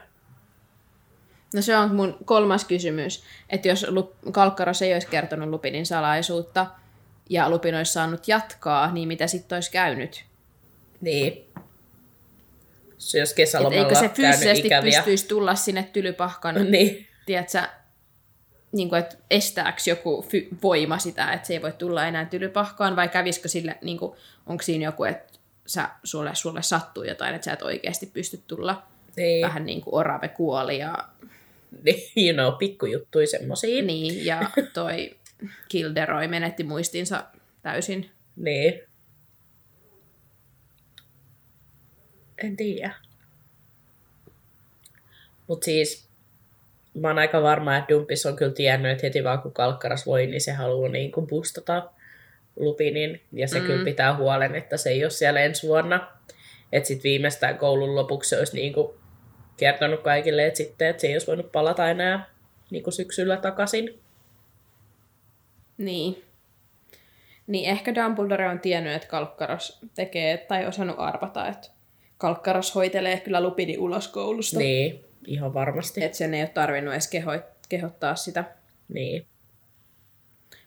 [1.54, 6.68] No se on mun kolmas kysymys, että jos Lup- Kalkkaros ei olisi kertonut Lupinin salaisuutta
[7.30, 10.26] ja Lupin olisi saanut jatkaa, niin mitä sitten olisi käynyt?
[11.02, 11.46] Niin.
[12.98, 17.08] Se jos Et kesälomalla eikö se fyysisesti pystyisi tulla sinne tylypahkan Niin.
[17.26, 17.62] tiedätkö,
[18.72, 22.96] niin kuin, että estääkö joku fy- voima sitä, että se ei voi tulla enää tylypahkaan,
[22.96, 24.16] vai kävisikö sille, niin kuin,
[24.48, 25.34] onko siinä joku, että
[25.66, 28.84] sä, sulle, sulle sattuu jotain, että sä et oikeasti pysty tulla
[29.18, 29.46] Niin.
[29.46, 30.98] vähän niin kuin orave kuoli ja,
[32.18, 33.84] you know, pikkujuttuja semmosia.
[33.84, 35.16] niin, ja toi
[35.70, 37.24] Kilderoy menetti muistinsa
[37.62, 38.10] täysin.
[38.36, 38.82] Niin.
[42.44, 42.94] En tiedä.
[45.48, 46.10] Mut siis,
[46.94, 50.28] mä oon aika varma, että Dumpis on kyllä tiennyt, että heti vaan kun Kalkkaras voi,
[50.28, 51.90] niin se haluaa niin kuin boostata
[52.56, 53.22] Lupinin.
[53.32, 53.66] Ja se mm.
[53.66, 56.08] kyllä pitää huolen, että se ei ole siellä ensi vuonna.
[56.72, 58.98] Että sitten viimeistään koulun lopuksi se olisi niin kuin
[59.58, 62.26] kertonut kaikille, että sitten että se ei olisi voinut palata enää
[62.72, 64.00] niin kuin syksyllä takaisin.
[65.78, 66.24] Niin.
[67.48, 71.68] Niin ehkä Dumbledore on tiennyt, että Kalkkaros tekee, tai osannut arvata, että
[72.18, 74.60] Kalkkaros hoitelee kyllä Lupini ulos koulusta.
[74.60, 76.04] Niin, ihan varmasti.
[76.04, 78.44] Että sen ei ole tarvinnut edes keho- kehottaa sitä.
[78.94, 79.26] Niin.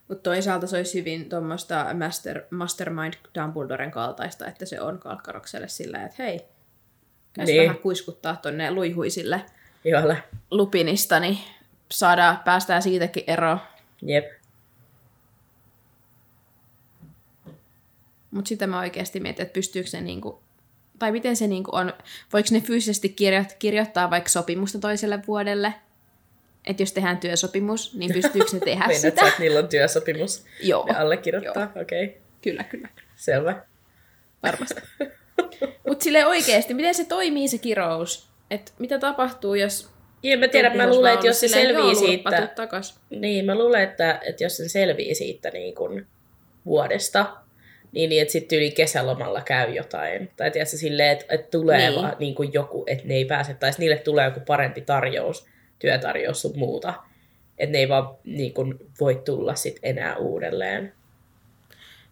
[0.09, 6.03] Mutta toisaalta se olisi hyvin tuommoista master, mastermind Dumbledoren kaltaista, että se on Kalkkarokselle sillä,
[6.05, 6.41] että hei,
[7.37, 7.62] käs Niin.
[7.62, 9.45] vähän kuiskuttaa tonne luihuisille
[9.84, 10.22] Jolle.
[10.51, 11.39] lupinista, niin
[11.93, 13.59] saadaan, päästään siitäkin eroon.
[14.03, 14.24] Jep.
[18.30, 20.43] Mutta sitä mä oikeasti mietin, että pystyykö se niinku,
[20.99, 21.93] tai miten se niinku on,
[22.32, 25.74] voiko ne fyysisesti kirjo- kirjoittaa vaikka sopimusta toiselle vuodelle?
[26.64, 29.28] Että jos tehdään työsopimus, niin pystyykö ne tehdä Meinaat sä, sitä?
[29.28, 30.45] että niillä on työsopimus?
[30.62, 31.72] Joo, Ne allekirjoittaa?
[31.82, 32.05] Okei.
[32.07, 32.20] Okay.
[32.43, 32.89] kyllä, kyllä.
[33.16, 33.62] Selvä.
[34.43, 34.80] Varmasti.
[35.87, 38.28] Mutta sille oikeasti, miten se toimii se kirous?
[38.51, 39.89] Et mitä tapahtuu, jos...
[40.22, 43.01] Joo, mä tiedän, mä luulen, että jos se selvii siitä, Takas.
[43.11, 46.07] niin mä luulen, että, että jos se selvii siitä niin kuin
[46.66, 47.26] vuodesta,
[47.93, 50.30] niin, niin että sitten yli kesälomalla käy jotain.
[50.37, 51.91] Tai tiedätkö, silleen, että, että tulee Niin.
[51.93, 52.03] niin.
[52.03, 55.47] vaan niin kuin joku, että ne ei pääse, tai sitten niille tulee joku parempi tarjous,
[55.78, 56.95] työtarjous sun muuta.
[57.59, 60.93] Että ne ei vaan niin kuin, voi tulla sit enää uudelleen.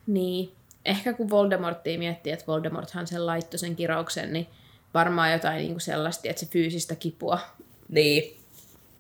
[0.07, 0.53] Niin.
[0.85, 4.47] Ehkä kun Voldemorttia miettii, että Voldemorthan sen laittoi sen kirouksen, niin
[4.95, 7.39] varmaan jotain niin kuin sellaista, että se fyysistä kipua,
[7.89, 8.37] Niin,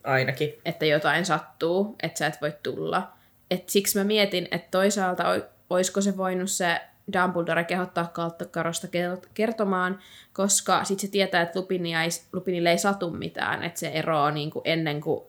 [0.04, 0.54] ainakin.
[0.64, 3.12] että jotain sattuu, että sä et voi tulla.
[3.50, 6.80] Et siksi mä mietin, että toisaalta oi- oisko se voinut se
[7.12, 8.88] Dumbledore kehottaa Kalttakarosta
[9.34, 9.98] kertomaan,
[10.32, 14.50] koska sitten se tietää, että Lupinia ei, Lupinille ei satu mitään, että se eroaa niin
[14.50, 15.24] kuin ennen kuin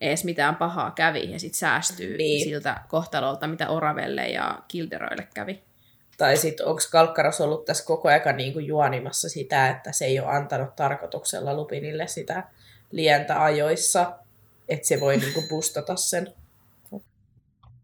[0.00, 2.44] edes mitään pahaa kävi ja sitten säästyy Niin.
[2.44, 5.62] siltä kohtalolta, mitä Oravelle ja Kilderoille kävi.
[6.18, 10.20] Tai sitten onko Kalkkaros ollut tässä koko ajan niin kuin juonimassa sitä, että se ei
[10.20, 12.42] ole antanut tarkoituksella Lupinille sitä
[12.90, 14.12] lientä ajoissa,
[14.68, 16.34] että se voi niin kuin bustata sen.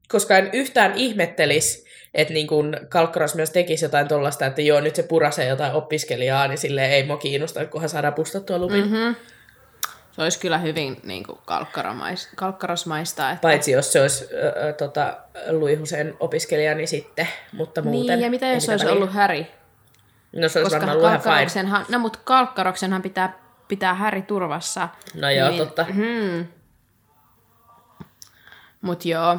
[0.08, 4.96] Koska en yhtään ihmettelisi, että niin kun Kalkkaros myös tekisi jotain tuollaista, että joo, nyt
[4.96, 8.84] se purasee jotain opiskelijaa, niin sille ei mua kiinnosta, kunhan saadaan bustattua Lupin.
[8.84, 9.14] Mm-hmm.
[10.16, 13.30] Se olisi kyllä hyvin niin kuin kalkkaromais, kalkkarosmaista.
[13.30, 13.40] Että...
[13.40, 15.16] Paitsi jos se olisi ö, tota,
[15.50, 18.18] Luihusen opiskelija, niin sitten, mutta muuten.
[18.18, 18.96] Niin, ja mitä jos se olisi väliä.
[18.96, 19.46] ollut Häri?
[20.32, 21.12] No se olisi Koska varmaan.
[21.12, 23.38] Kalkkaroksenhan, no mutta Kalkkaroksenhan pitää,
[23.68, 24.88] pitää Häri turvassa.
[25.14, 25.84] No joo, Niin- totta.
[25.84, 26.46] Hmm.
[28.80, 29.38] Mut joo,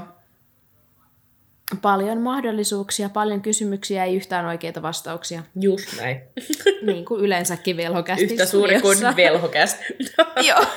[1.81, 5.43] paljon mahdollisuuksia, paljon kysymyksiä, ei yhtään oikeita vastauksia.
[5.55, 6.21] Just näin.
[6.91, 9.83] niin kuin yleensäkin velhokästi Yhtä suuri kuin velhokästä.
[10.47, 10.65] Joo.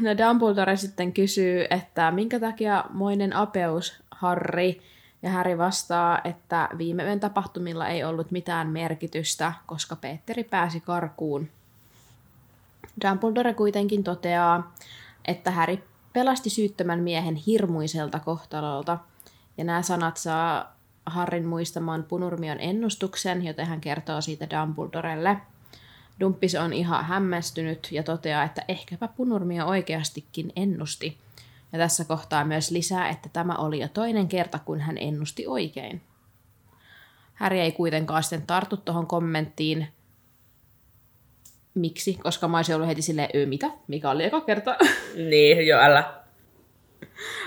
[0.00, 4.74] No Dumbledore sitten kysyy, että minkä takia moinen apeus Harry,
[5.22, 11.48] ja Harry vastaa, että viime yön tapahtumilla ei ollut mitään merkitystä, koska Petteri pääsi karkuun.
[13.08, 14.74] Dumbledore kuitenkin toteaa,
[15.24, 15.78] että Harry
[16.12, 18.98] pelasti syyttömän miehen hirmuiselta kohtalolta,
[19.58, 25.36] ja nämä sanat saa Harrin muistamaan Punurmion ennustuksen, joten hän kertoo siitä Dumbledorelle.
[26.20, 31.18] Dumppis on ihan hämmästynyt ja toteaa, että ehkäpä Punurmio oikeastikin ennusti.
[31.72, 36.02] Ja tässä kohtaa myös lisää, että tämä oli jo toinen kerta, kun hän ennusti oikein.
[37.34, 39.88] Häri ei kuitenkaan sitten tartu tuohon kommenttiin.
[41.74, 42.14] Miksi?
[42.14, 43.70] Koska mä olisin ollut heti silleen, öö, mitä?
[43.88, 44.76] Mikä oli eka kerta?
[45.30, 46.14] niin, jo älä.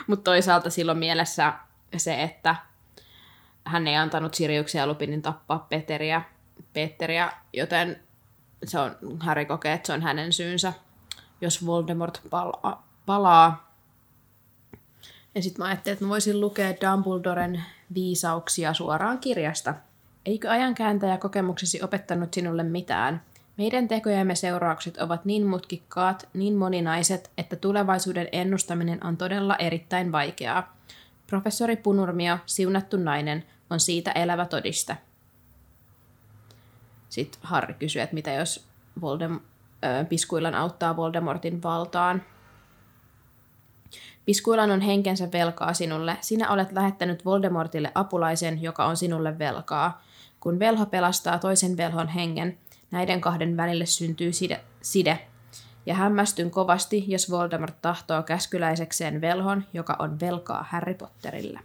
[0.08, 1.54] Mutta toisaalta silloin mielessä
[1.98, 2.56] se, että
[3.66, 6.22] hän ei antanut Siriuksen ja Lupinin tappaa Peteriä,
[6.74, 8.00] Peteriä, joten
[8.66, 10.74] se on, Harry kokee, että se on hänen syynsä,
[11.42, 12.88] jos Voldemort palaa.
[13.06, 13.76] palaa.
[15.36, 17.64] Ja sitten mä ajattelin, että mä voisin lukea Dumbledoren
[17.94, 19.74] viisauksia suoraan kirjasta.
[20.26, 23.22] Eikö ajankääntäjä kokemuksesi opettanut sinulle mitään?
[23.58, 30.76] Meidän tekojemme seuraukset ovat niin mutkikkaat, niin moninaiset, että tulevaisuuden ennustaminen on todella erittäin vaikeaa.
[31.28, 34.98] Professori Punurmio, siunattu nainen, on siitä elävä todiste.
[37.10, 38.68] Sitten Harry kysyy, että mitä jos
[39.02, 39.40] Voldem-
[39.86, 42.24] ö, Piskuilan auttaa Voldemortin valtaan.
[44.26, 46.18] Piskuilan on henkensä velkaa sinulle.
[46.22, 50.02] Sinä olet lähettänyt Voldemortille apulaisen, joka on sinulle velkaa.
[50.40, 52.58] Kun velho pelastaa toisen velhon hengen,
[52.96, 54.62] näiden kahden välille syntyy side.
[54.82, 55.28] side.
[55.86, 61.60] Ja hämmästyn kovasti, jos Voldemort tahtoo käskyläisekseen velhon, joka on velkaa Harry Potterille.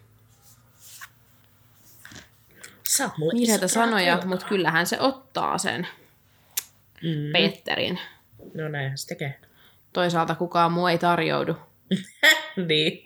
[3.34, 5.86] Iso sanoja, mutta kyllähän se ottaa sen
[7.02, 7.32] Mm.
[7.32, 8.00] Petterin.
[8.54, 9.40] No näinhän se tekee.
[9.92, 11.56] Toisaalta kukaan muu ei tarjoudu.
[12.68, 13.02] niin.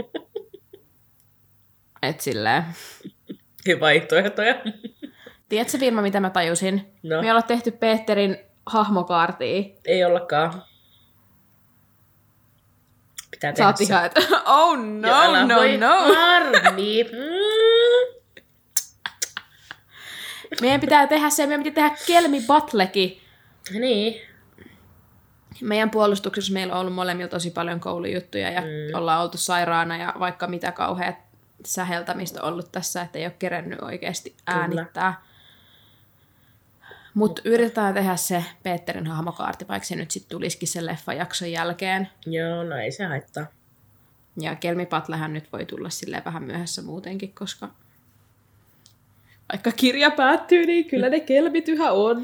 [2.02, 2.64] Et silleen.
[3.80, 4.54] Vaihtoehtoja.
[5.54, 6.92] Tiedätkö Vilma, mitä mä tajusin?
[7.02, 7.22] No.
[7.22, 9.62] Me ollaan tehty Petterin hahmokaartia.
[9.84, 10.62] Ei ollakaan.
[13.30, 16.14] Pitää Sä tehdä oot ihan, että oh no, älä no, voi no.
[16.14, 17.00] Harmi.
[20.60, 23.20] Meidän pitää tehdä se, meidän pitää tehdä Kelmi Battlekin.
[23.70, 24.20] Niin.
[25.60, 28.66] Meidän puolustuksessa meillä on ollut molemmilla tosi paljon koulujuttuja ja mm.
[28.94, 31.16] ollaan oltu sairaana ja vaikka mitä kauheat
[31.66, 35.33] säheltämistä ollut tässä, että ei ole kerennyt oikeasti äänittää.
[37.14, 42.08] Mutta yritetään tehdä se Peterin hahmokaarti, vaikka se nyt sitten tulisikin sen leffajakson jälkeen.
[42.26, 43.46] Joo, no ei se haittaa.
[44.40, 47.68] Ja Kelmipatlehän nyt voi tulla silleen vähän myöhässä muutenkin, koska
[49.52, 52.22] vaikka kirja päättyy, niin kyllä ne kelmit yhä on.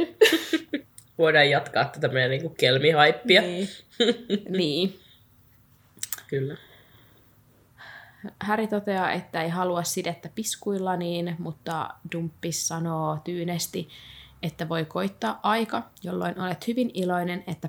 [1.18, 3.42] Voidaan jatkaa tätä meidän niinku kelmihaippia.
[3.42, 3.68] niin.
[4.58, 5.00] niin.
[6.26, 6.56] Kyllä.
[8.42, 13.88] Häri toteaa, että ei halua sidettä piskuilla niin, mutta Dumppis sanoo tyynesti,
[14.42, 17.68] että voi koittaa aika, jolloin olet hyvin iloinen, että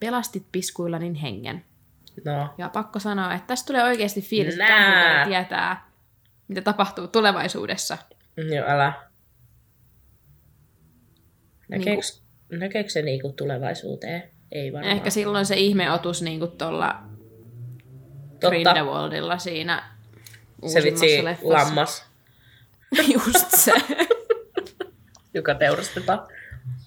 [0.00, 1.64] pelastit piskuillanin hengen.
[2.24, 5.26] No, Ja pakko sanoa, että tästä tulee oikeasti fiilis, että Nää.
[5.26, 5.90] Tietää,
[6.48, 7.98] mitä tapahtuu tulevaisuudessa.
[8.36, 8.92] joo, älä.
[11.68, 14.22] Näkeekö, Niinku- näkeekö se niinku tulevaisuuteen?
[14.52, 14.92] Ei varmaan.
[14.92, 17.02] Ehkä silloin se ihmeotus niin kuin tuolla.
[18.40, 19.82] Grindelwaldilla siinä
[20.66, 21.52] Se vitsi leffassa.
[21.52, 22.04] lammas,
[23.12, 23.72] Just se.
[25.36, 26.28] joka teurastetaan.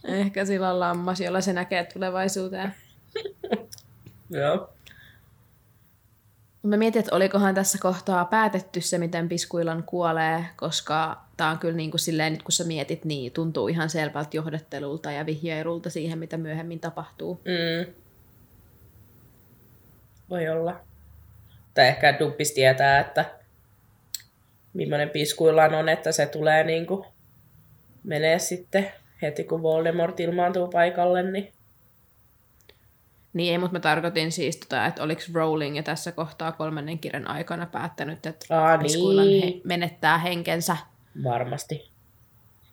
[0.03, 2.75] Ehkä sillä on lammas, jolla se näkee tulevaisuuteen.
[4.29, 4.73] Joo.
[6.63, 11.75] Mä mietin, että olikohan tässä kohtaa päätetty se, miten Piskuilan kuolee, koska tää on kyllä
[11.75, 16.19] niin kuin silleen, nyt kun sä mietit, niin tuntuu ihan selvältä johdottelulta ja vihjailulta siihen,
[16.19, 17.41] mitä myöhemmin tapahtuu.
[17.45, 17.93] Mm.
[20.29, 20.79] Voi olla.
[21.73, 23.25] Tai ehkä Duppis tietää, että
[24.73, 27.05] millainen piskuillaan on, että se tulee niinku
[28.03, 28.91] menee sitten
[29.21, 31.51] heti kun Voldemort ilmaantuu paikalle, niin
[33.33, 37.27] Niin ei, mutta mä tarkoitin siis, tota, että oliko Rowling ja tässä kohtaa kolmannen kirjan
[37.27, 39.43] aikana päättänyt, että Aa, Piskuilan niin.
[39.43, 40.77] he, menettää henkensä
[41.23, 41.89] varmasti.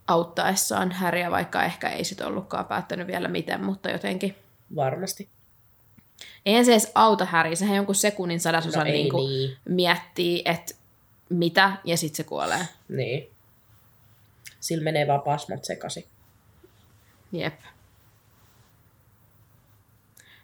[0.06, 4.34] auttaessaan Häriä, vaikka ehkä ei sit ollutkaan päättänyt vielä miten, mutta jotenkin.
[4.76, 5.28] Varmasti.
[6.46, 9.56] Eihän se edes auta Häriä, sehän jonkun sekunnin sadasosan No niin niin.
[9.68, 10.74] miettii, että
[11.28, 12.68] mitä, ja sitten se kuolee.
[12.88, 13.30] Niin.
[14.66, 16.04] Sillä menee vaan pasmat sekaisin.
[17.32, 17.60] Jep.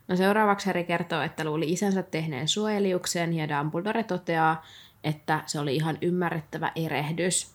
[0.08, 4.66] No seuraavaksi Harry kertoo, että luuli isänsä tehneen suojeliuksen ja Dumbledore toteaa,
[5.04, 7.50] että se oli ihan ymmärrettävä erehdys.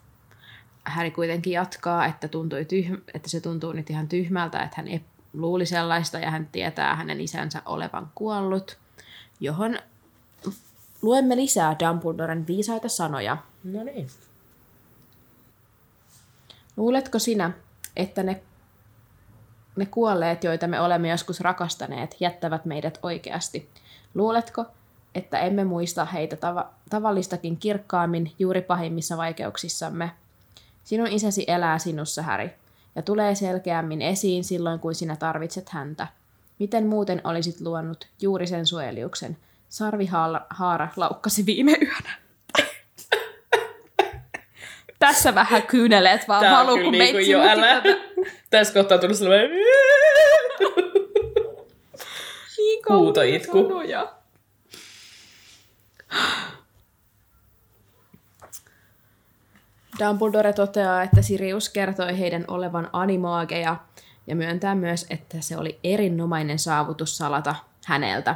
[0.86, 5.02] Harry kuitenkin jatkaa, että, tuntui tyhm- että se tuntuu nyt ihan tyhmältä, että hän ei
[5.34, 8.78] luuli sellaista ja hän tietää hänen isänsä olevan kuollut,
[9.40, 9.80] johon
[11.02, 13.38] luemme lisää Dumbledoren viisaita sanoja.
[13.64, 14.08] No niin.
[16.78, 17.52] Luuletko sinä,
[17.96, 18.42] että ne,
[19.76, 23.70] ne kuolleet, joita me olemme joskus rakastaneet, jättävät meidät oikeasti?
[24.14, 24.66] Luuletko,
[25.16, 30.12] että emme muista heitä tava- tavallistakin kirkkaammin juuri pahimmissa vaikeuksissamme?
[30.84, 32.54] Sinun isäsi elää sinussa, Häri,
[32.96, 36.08] ja tulee selkeämmin esiin silloin, kun sinä tarvitset häntä.
[36.60, 39.38] Miten muuten olisit luonut juuri sen suojeliuksen?
[39.70, 42.27] Sarvi Haara, Haara laukkasi viime yönä.
[45.00, 47.82] Tässä vähän kyyneleet vaan Tää valuu, kun niinku meitsi jo älä.
[47.82, 47.98] tätä.
[48.50, 49.52] Tässä kohtaa tullut sellainen...
[52.58, 53.64] Niin Huutoitku.
[53.64, 54.14] sanoja.
[60.00, 63.76] Dumbledore toteaa, että Sirius kertoi heidän olevan animaageja
[64.28, 68.36] ja myöntää myös, että se oli erinomainen saavutus salata häneltä.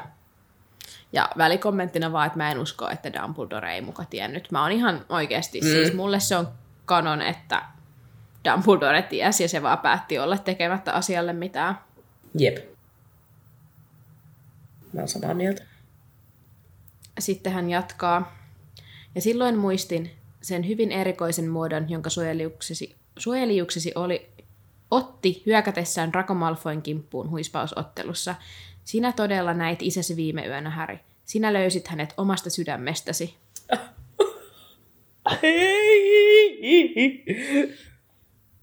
[1.14, 4.51] Ja välikommenttina vaan, että mä en usko, että Dumbledore ei muka tiennyt.
[4.51, 5.68] Mä oon ihan oikeasti, mm.
[5.68, 6.47] siis mulle se on
[6.86, 7.62] kanon, että
[8.45, 11.80] Dumbledore tiesi ja se vaan päätti olla tekemättä asialle mitään.
[12.38, 12.57] Jep.
[14.93, 15.64] Mä oon samaa mieltä.
[17.20, 18.36] Sitten hän jatkaa.
[19.16, 24.30] Ja silloin muistin sen hyvin erikoisen muodon, jonka suojeliuksesi, suojeliuksesi oli,
[24.91, 28.36] otti hyökätessään Draco Malfoyn kimppuun huispausottelussa.
[28.84, 31.00] Sinä todella näit isäsi viime yönä, Häri.
[31.26, 33.36] Sinä löysit hänet omasta sydämestäsi.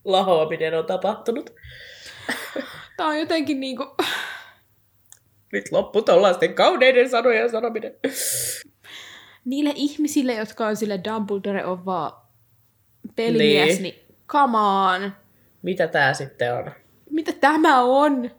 [0.04, 1.50] Lahoaminen on tapahtunut.
[2.96, 3.86] Tämä on jotenkin niinku...
[5.52, 7.94] Nyt loppu tollaisten kauneiden sanojen sanominen.
[9.44, 12.12] Niille ihmisille, jotka on sille Dumbledore on vaan
[13.16, 13.82] pelimies, Niin.
[13.82, 15.12] niin, niin come on.
[15.62, 16.70] Mitä tää sitten on?
[17.10, 18.30] Mitä tämä on?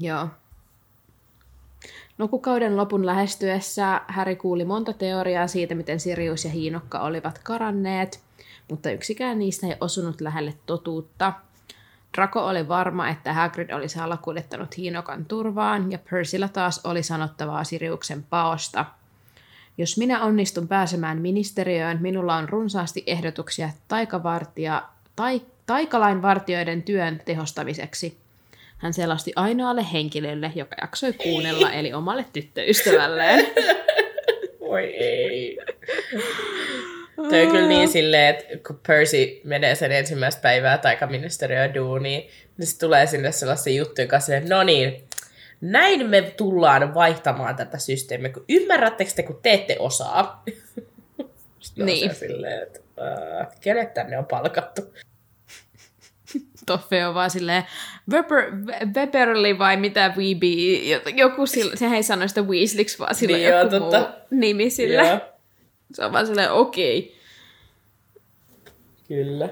[0.00, 0.28] Joo.
[2.18, 8.20] Lukukauden lopun lähestyessä Häri kuuli monta teoriaa siitä, miten Sirius ja Hiinokka olivat karanneet,
[8.70, 11.32] mutta yksikään niistä ei osunut lähelle totuutta.
[12.16, 18.22] Draco oli varma, että Hagrid oli salakuljettanut Hiinokan turvaan, ja Percyllä taas oli sanottavaa Siriuksen
[18.30, 18.84] paosta.
[19.78, 28.18] Jos minä onnistun pääsemään ministeriöön, minulla on runsaasti ehdotuksia taikavartija, tai, taikalain vartijoiden työn tehostamiseksi.
[28.80, 33.46] Hän selasti ainoalle henkilölle, joka jaksoi kuunnella, eli omalle tyttöystävälleen.
[34.60, 35.58] Voi ei.
[37.16, 42.28] Toi on kyllä niin silleen, että kun Percy menee sen ensimmäistä päivää taikaministeriön duuniin,
[42.58, 45.04] niin se tulee sinne sellaisen juttujen kanssa, että no niin,
[45.60, 50.42] näin me tullaan vaihtamaan tätä systeemiä, kun ymmärrättekö te, kun te ette osaa?
[51.60, 52.14] Sitten Niin.
[52.14, 52.80] silleen, että
[53.40, 54.82] äh, kenet tänne on palkattu?
[56.66, 57.64] Toffe on vaan silleen,
[58.10, 58.52] Weber,
[58.94, 60.46] Weberly vai mitä Weeby,
[61.16, 63.98] joku sille, sehän ei sano sitä Weasleyksi, vaan sillä Niin, joo, joku totta.
[64.00, 65.02] muu nimi sillä.
[65.06, 65.20] Joo,
[65.94, 66.98] Se on vaan silleen, okei.
[66.98, 68.74] Okay.
[69.08, 69.48] kyllä.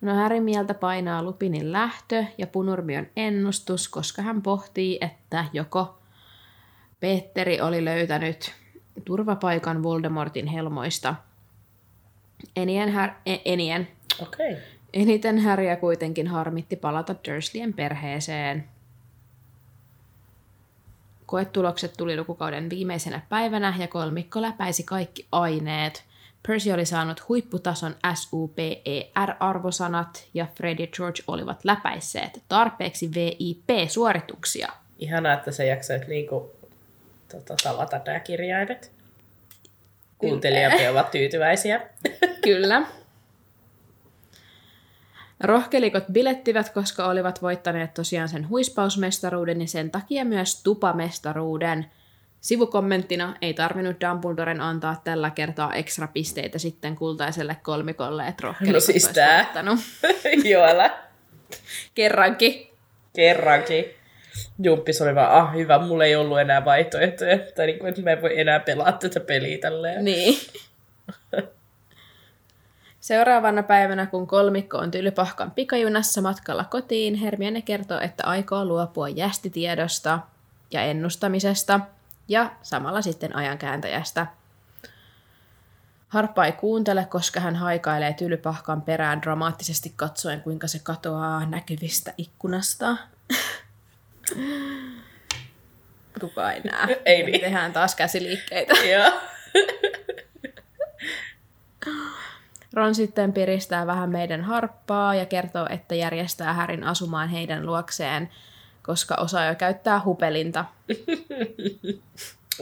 [0.00, 5.98] No Härin mieltä painaa Lupinin lähtö ja Punurmion ennustus, koska hän pohtii, että joko
[7.00, 8.52] Petteri oli löytänyt
[9.04, 11.14] turvapaikan Voldemortin helmoista.
[12.56, 13.88] Enien, här, e- enien.
[14.22, 14.56] Okay.
[14.92, 18.64] Eniten Häriä kuitenkin harmitti palata Dursleyen perheeseen.
[21.26, 26.04] Koetulokset tuli lukukauden viimeisenä päivänä ja kolmikko läpäisi kaikki aineet.
[26.46, 34.72] Percy oli saanut huipputason SUPER-arvosanat ja Fred ja George olivat läpäisseet tarpeeksi VIP-suorituksia.
[34.98, 36.56] Ihanaa, että sä jaksoit niinku,
[37.32, 38.92] tota, tavata nämä kirjaimet.
[40.18, 41.80] Kuuntelijat ovat tyytyväisiä.
[42.42, 42.82] Kyllä.
[45.40, 51.86] Rohkelikot bilettivät, koska olivat voittaneet tosiaan sen huispausmestaruuden ja sen takia myös tupamestaruuden.
[52.40, 58.80] Sivukommenttina ei tarvinnut Dumbledoren antaa tällä kertaa ekstra pisteitä sitten kultaiselle kolmikolle, että rohkelikot No
[58.80, 59.36] siis tää.
[59.42, 59.78] voittanut.
[60.44, 60.66] Joo.
[61.94, 62.70] Kerrankin.
[63.16, 63.84] Kerrankin.
[64.62, 67.38] Jumppis oli vaan, ah hyvä, mulla ei ollut enää vaihtoehtoja.
[67.38, 70.04] Tai niin kuin, että mä en voi enää pelaa tätä peliä tälleen.
[70.04, 70.38] Niin.
[73.06, 80.18] Seuraavana päivänä, kun kolmikko on tylypahkan pikajunassa matkalla kotiin, Hermione kertoo, että aikoo luopua jästitiedosta
[80.70, 81.80] ja ennustamisesta
[82.28, 84.26] ja samalla sitten ajankääntäjästä.
[86.08, 92.96] Harppa ei kuuntele, koska hän haikailee tylypahkan perään dramaattisesti katsoen, kuinka se katoaa näkyvistä ikkunasta.
[96.20, 97.02] Kuka ei näe.
[97.04, 97.40] Ei niin.
[97.40, 98.74] Tehdään taas käsiliikkeitä.
[98.74, 99.12] Joo.
[102.76, 108.28] Ron sitten piristää vähän meidän harppaa ja kertoo, että järjestää Härin asumaan heidän luokseen,
[108.82, 110.64] koska osaa jo käyttää hupelinta.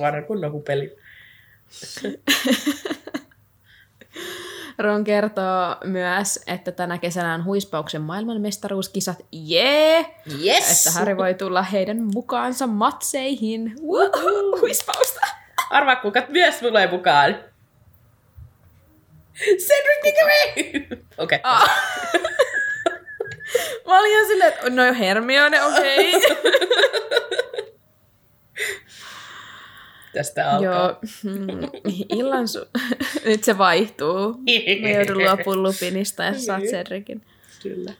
[0.00, 0.96] Vanha kunnon hupeli.
[4.78, 9.26] Ron kertoo myös, että tänä kesänä on huispauksen maailmanmestaruuskisat.
[9.32, 9.96] Jee!
[9.96, 10.06] Yeah!
[10.44, 10.86] Yes!
[10.86, 13.76] Että Harry voi tulla heidän mukaansa matseihin.
[13.82, 14.60] Woohoo!
[14.60, 15.20] Huispausta!
[15.70, 17.53] Arvaa, kuka myös tulee mukaan.
[19.38, 20.86] Cedric Diggory!
[21.18, 21.38] Okei.
[21.38, 21.40] Okay.
[21.42, 21.70] Ah.
[23.86, 26.14] Mä olin ihan silleen, että no Hermione, okei.
[26.16, 26.36] Okay.
[30.14, 30.72] Tästä alkaa.
[30.74, 31.70] Joo, mm,
[32.08, 32.68] illan su-
[33.24, 34.32] Nyt se vaihtuu.
[34.82, 37.22] Mä joudun luopumaan Lupinista ja saat Cedricin.
[37.62, 37.92] Kyllä.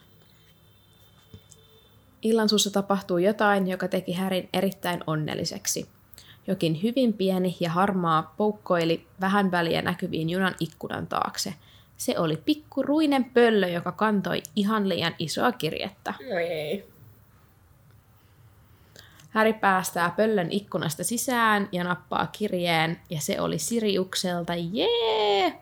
[2.23, 5.87] Illan suussa tapahtuu jotain, joka teki Härin erittäin onnelliseksi.
[6.47, 11.55] Jokin hyvin pieni ja harmaa poukkoili vähän väliä näkyviin junan ikkunan taakse.
[11.97, 16.15] Se oli pikkuruinen pöllö, joka kantoi ihan liian isoa kirjettä.
[16.31, 16.95] No ei.
[19.31, 24.53] Häri päästää pöllön ikkunasta sisään ja nappaa kirjeen, ja se oli Siriukselta.
[24.73, 25.53] Jee!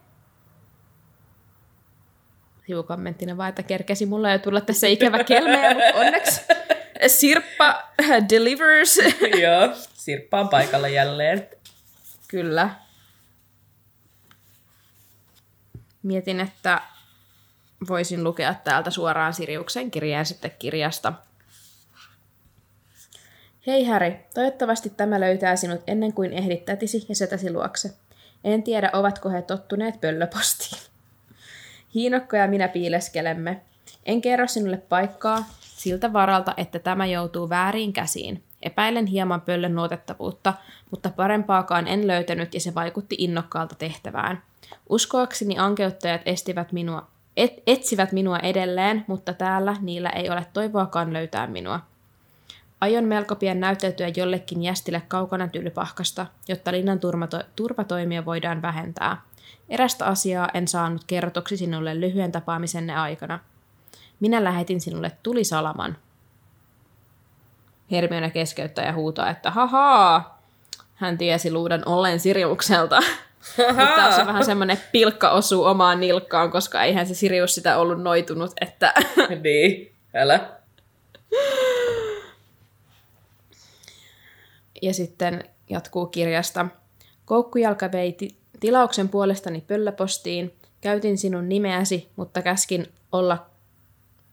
[2.67, 6.41] Sivukommenttina vaan, että kerkesi mulla jo tulla tässä ikävä kelmeä, mutta onneksi
[7.07, 7.83] Sirppa
[8.31, 8.99] delivers.
[9.43, 9.69] Joo,
[10.03, 11.49] Sirppa on paikalla jälleen.
[12.29, 12.71] Kyllä.
[16.03, 16.83] Mietin, että
[17.89, 21.13] voisin lukea täältä suoraan Siriuksen kirjeen sitten kirjasta.
[23.67, 27.95] Hei Häri, toivottavasti tämä löytää sinut ennen kuin ehdit tätisi ja setäsi luokse.
[28.45, 30.83] En tiedä, ovatko he tottuneet pöllöpostiin.
[31.95, 33.63] Hiinokko ja minä piileskelemme.
[34.05, 38.45] En kerro sinulle paikkaa siltä varalta, että tämä joutuu väärin käsiin.
[38.63, 40.55] Epäilen hieman pöllön luotettavuutta,
[40.91, 44.43] mutta parempaakaan en löytänyt ja se vaikutti innokkaalta tehtävään.
[44.89, 47.07] Uskoakseni ankeuttajat estivät minua,
[47.37, 51.81] et, etsivät minua edelleen, mutta täällä niillä ei ole toivoakaan löytää minua.
[52.81, 59.23] Aion melko pian näyttäytyä jollekin jästille kaukana tylypahkasta, jotta linnan turmato- turvatoimia voidaan vähentää.
[59.69, 63.39] Erästä asiaa en saanut kerrotuksi sinulle lyhyen tapaamisenne aikana.
[64.21, 65.97] Minä lähetin sinulle tulisalaman.
[67.93, 70.43] Hermione keskeyttää ja huutaa, että hahaa,
[70.95, 73.01] hän tiesi luudan ollen Siriukselta.
[73.59, 78.53] Mutta on vähän semmoinen pilkka osuu omaan nilkkaan, koska eihän se Sirius sitä ollut noitunut,
[78.61, 78.95] että
[79.45, 80.51] niin, älä.
[84.83, 86.67] Ja sitten jatkuu kirjasta.
[87.25, 90.55] Koukkujalka vei ti- tilauksen puolestani pöllöpostiin.
[90.81, 93.47] Käytin sinun nimeäsi, mutta käskin olla,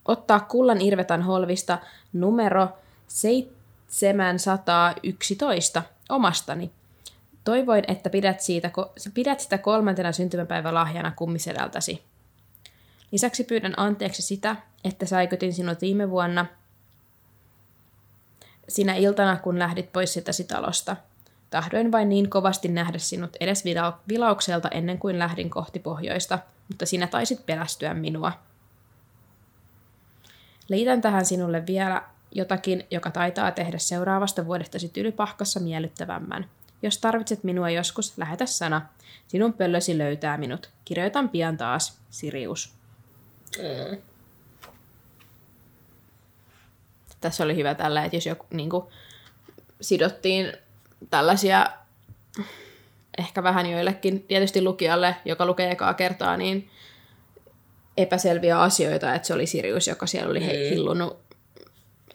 [0.05, 1.77] ottaa kullan irvetan holvista
[2.13, 2.69] numero
[3.09, 6.71] 711 omastani.
[7.43, 8.71] Toivoin, että pidät, siitä,
[9.13, 12.03] pidät sitä kolmantena syntymäpäivälahjana kummisedältäsi.
[13.11, 16.45] Lisäksi pyydän anteeksi sitä, että säikytin sinut viime vuonna
[18.69, 20.95] sinä iltana, kun lähdit pois sitäsi talosta.
[21.49, 26.85] Tahdoin vain niin kovasti nähdä sinut edes vila- vilaukselta ennen kuin lähdin kohti pohjoista, mutta
[26.85, 28.31] sinä taisit pelästyä minua.
[30.67, 36.49] Liitän tähän sinulle vielä jotakin, joka taitaa tehdä seuraavasta vuodestasi tylypahkassa miellyttävämmän.
[36.81, 38.81] Jos tarvitset minua joskus, lähetä sana.
[39.27, 40.69] Sinun pöllösi löytää minut.
[40.85, 41.99] Kirjoitan pian taas.
[42.09, 42.73] Sirius.
[43.57, 43.97] Mm.
[47.21, 48.85] Tässä oli hyvä tällä, että jos joku, niin kuin,
[49.81, 50.53] sidottiin
[51.09, 51.65] tällaisia
[53.17, 56.69] ehkä vähän joillekin, tietysti lukijalle, joka lukee ekaa kertaa, niin
[57.97, 60.45] epäselviä asioita, että se oli Sirius, joka siellä oli mm.
[60.45, 61.28] hillunut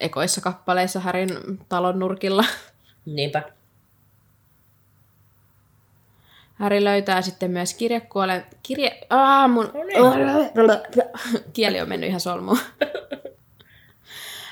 [0.01, 1.29] ekoissa kappaleissa Härin
[1.69, 2.45] talon nurkilla.
[3.07, 3.43] Niinpä.
[6.55, 8.47] Häri löytää sitten myös kirjekuolen...
[8.63, 9.01] Kirje...
[9.11, 9.73] Ah, mun...
[11.53, 12.59] Kieli on mennyt ihan solmuun.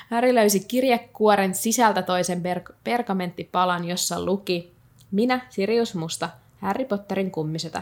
[0.09, 4.73] Häri löysi kirjekuoren sisältä toisen per- pergamenttipalan, jossa luki
[5.11, 6.29] Minä, Sirius Musta,
[6.61, 7.81] Harry Potterin kummisetä.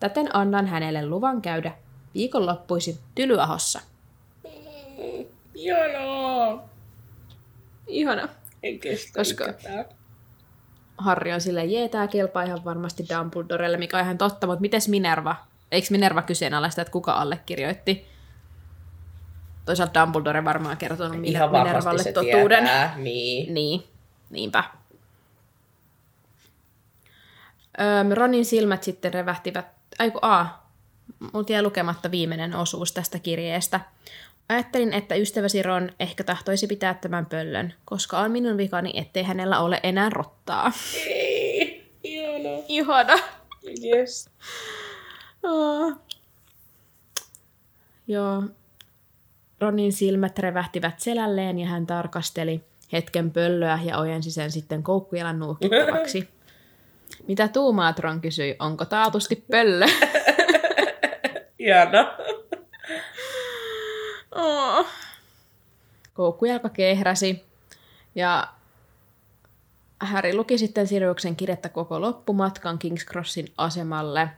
[0.00, 1.72] Täten annan hänelle luvan käydä
[2.14, 3.80] viikonloppuisin Tylyahossa.
[5.62, 6.68] Ihanaa.
[7.86, 8.28] Ihana.
[8.62, 9.44] En kestä Koska-.
[10.98, 14.88] Harri on silleen, jee, tää kelpaa ihan varmasti Dumbledorelle, mikä on ihan totta, mutta mites
[14.88, 15.36] Minerva?
[15.72, 18.06] Eikö Minerva kyseenalaista, että kuka allekirjoitti?
[19.64, 22.58] Toisaalta Dumbledore varmaan kertonut Mine- Ihan Minervalle se totuuden.
[22.64, 22.94] tietää.
[22.96, 23.54] Niin.
[23.54, 23.82] Niin,
[24.30, 24.64] niinpä.
[27.80, 29.66] Öö, Ronin silmät sitten revähtivät,
[29.98, 30.46] aiku A,
[31.32, 33.80] multa jäi lukematta viimeinen osuus tästä kirjeestä.
[34.52, 39.60] Ajattelin, että ystäväsi Ron ehkä tahtoisi pitää tämän pöllön, koska on minun vikani, ettei hänellä
[39.60, 40.72] ole enää rottaa.
[41.06, 41.92] Ei.
[42.04, 42.64] Ihanaa.
[42.68, 43.14] Ihana.
[43.84, 44.30] Yes.
[45.42, 45.92] Oh.
[48.06, 48.42] Joo.
[49.60, 52.60] Ronin silmät revähtivät selälleen ja hän tarkasteli
[52.92, 56.28] hetken pöllöä ja ojensi sen sitten koukkujalan nuukittavaksi.
[57.28, 59.86] Mitä tuumaat, Ron kysyi, onko taatusti pöllö?
[61.58, 62.16] Ihana.
[64.34, 64.86] Oh.
[66.14, 67.44] Koukkujalka kehräsi
[68.14, 68.48] ja
[70.00, 74.28] Harry luki sitten Siriuksen kirjettä koko loppumatkan King's Crossin asemalle.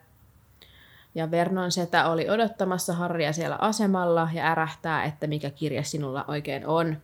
[1.14, 6.66] Ja Vernon setä oli odottamassa Harrya siellä asemalla ja ärähtää, että mikä kirje sinulla oikein
[6.66, 6.96] on.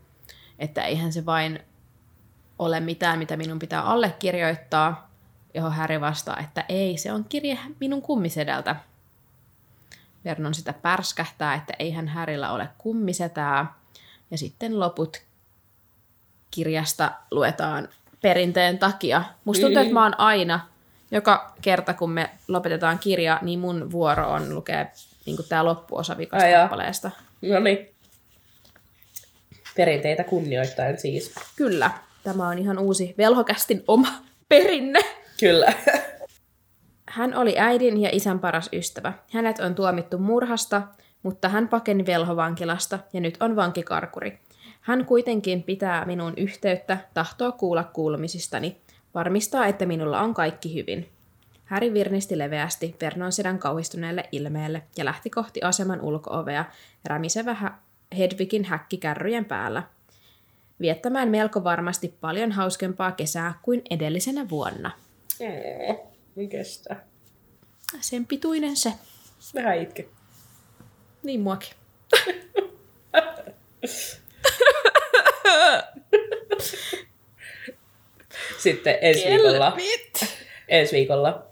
[0.59, 1.61] Että eihän se vain
[2.59, 5.11] ole mitään, mitä minun pitää allekirjoittaa,
[5.55, 8.77] johon Harry vastaa, että ei, se on kirje minun kummisedältä.
[10.25, 13.75] Vernon sitä pärskähtää, että eihän Härillä ole kummisetää.
[14.31, 15.23] Ja sitten loput
[16.51, 17.89] kirjasta luetaan
[18.23, 19.25] perinteen takia.
[19.45, 20.61] Musta tuntuu, että mä oon aina,
[21.11, 24.87] joka kerta kun me lopetetaan kirja, niin mun vuoro on lukea
[25.27, 27.11] niin tämä loppuosa vikasta kappaleesta.
[27.43, 27.95] No niin.
[29.77, 31.35] Perinteitä kunnioittaen siis.
[31.57, 31.91] Kyllä,
[32.23, 34.09] tämä on ihan uusi velhokästin oma
[34.49, 35.01] perinne.
[35.41, 35.73] Kyllä.
[37.11, 39.13] Hän oli äidin ja isän paras ystävä.
[39.33, 40.83] Hänet on tuomittu murhasta,
[41.23, 44.39] mutta hän pakeni velhovankilasta ja nyt on vankikarkuri.
[44.81, 48.77] Hän kuitenkin pitää minuun yhteyttä, tahtoo kuulla kuulumisistani,
[49.15, 51.09] varmistaa, että minulla on kaikki hyvin.
[51.65, 56.65] Häri virnisti leveästi Vernon sedän kauhistuneelle ilmeelle ja lähti kohti aseman ulkoovea,
[57.05, 57.79] rämisevä hä-
[58.19, 59.83] Hedvigin häkki kärryjen päällä.
[60.81, 64.91] Viettämään melko varmasti paljon hauskempaa kesää kuin edellisenä vuonna.
[66.37, 66.97] En kestä.
[68.01, 68.93] Sen pituinen se.
[69.55, 70.09] Vähän itke.
[71.23, 71.71] Niin muakin.
[78.59, 79.77] Sitten ensi viikolla.
[80.69, 81.47] Ensi viikolla.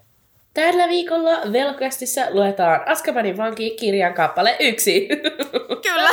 [0.55, 5.09] Tällä viikolla Velkästissä luetaan Askabanin vanki kirjan kappale yksi.
[5.83, 6.11] Kyllä.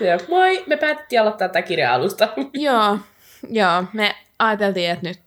[0.00, 2.28] Ja moi, me päätettiin aloittaa tämä kirja alusta.
[2.54, 2.98] Joo,
[3.48, 5.20] joo, me ajateltiin, että nyt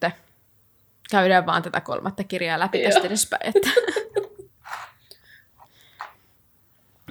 [1.10, 2.90] käydään vaan tätä kolmatta kirjaa läpi Joo.
[2.92, 3.52] tästä edespäin.
[3.54, 3.70] Että...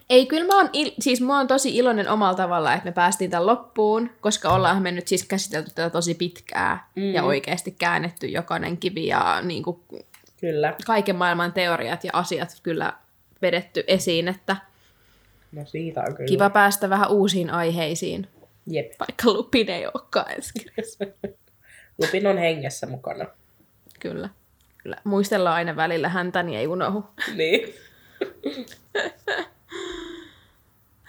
[0.09, 3.31] Ei, kyllä mä oon, il- siis mä oon tosi iloinen omalla tavalla, että me päästiin
[3.31, 7.13] tämän loppuun, koska ollaan me nyt siis käsitelty tätä tosi pitkää mm.
[7.13, 9.79] ja oikeasti käännetty jokainen kivi ja niin kuin,
[10.41, 10.75] Kyllä.
[10.85, 12.93] kaiken maailman teoriat ja asiat kyllä
[13.41, 14.55] vedetty esiin, että
[15.51, 16.27] No siitä on kyllä.
[16.27, 18.27] kiva päästä vähän uusiin aiheisiin,
[18.67, 18.91] Jep.
[18.99, 21.05] vaikka Lupin ei olekaan ensi kirjassa.
[22.01, 23.25] Lupin on hengessä mukana.
[23.99, 24.29] Kyllä.
[24.77, 24.97] Kyllä.
[25.03, 27.05] Muistellaan aina välillä häntä, niin ei unohu.
[27.35, 27.73] Niin.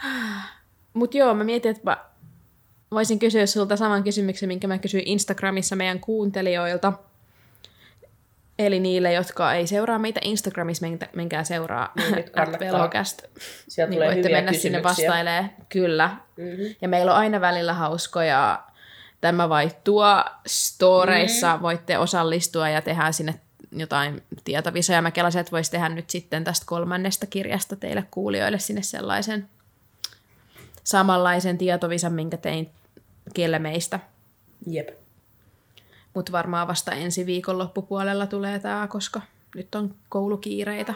[0.95, 2.05] Mutta joo, mä mietin, että mä
[2.91, 6.93] voisin kysyä sulta saman kysymyksen, minkä mä kysyin Instagramissa meidän kuuntelijoilta.
[8.59, 11.93] Eli niille, jotka ei seuraa meitä Instagramissa, menkää seuraa.
[12.61, 13.23] Velocast.
[13.69, 15.09] Sieltä Niin tulee voitte hyviä mennä sinne kysymyksiä.
[15.09, 15.51] vastailee.
[15.69, 16.17] Kyllä.
[16.37, 16.75] Mm-hmm.
[16.83, 18.65] Ja meillä on aina välillä hauskoja
[19.21, 21.57] tämä vaihtua storeissa.
[21.57, 21.63] Mm.
[21.63, 23.35] Voitte osallistua ja tehdä sinne
[23.73, 25.03] jotain tietovisoja.
[25.03, 29.49] Mä kelasin, että voisi tehdä nyt sitten tästä kolmannesta kirjasta teille kuulijoille sinne sellaisen
[30.85, 32.71] samanlaisen tietovisan, minkä tein
[33.35, 34.01] kelle meistä.
[34.67, 35.04] Jep.
[36.15, 39.21] Mutta varmaan vasta ensi viikon loppupuolella tulee tämä, koska
[39.55, 40.95] nyt on koulukiireitä.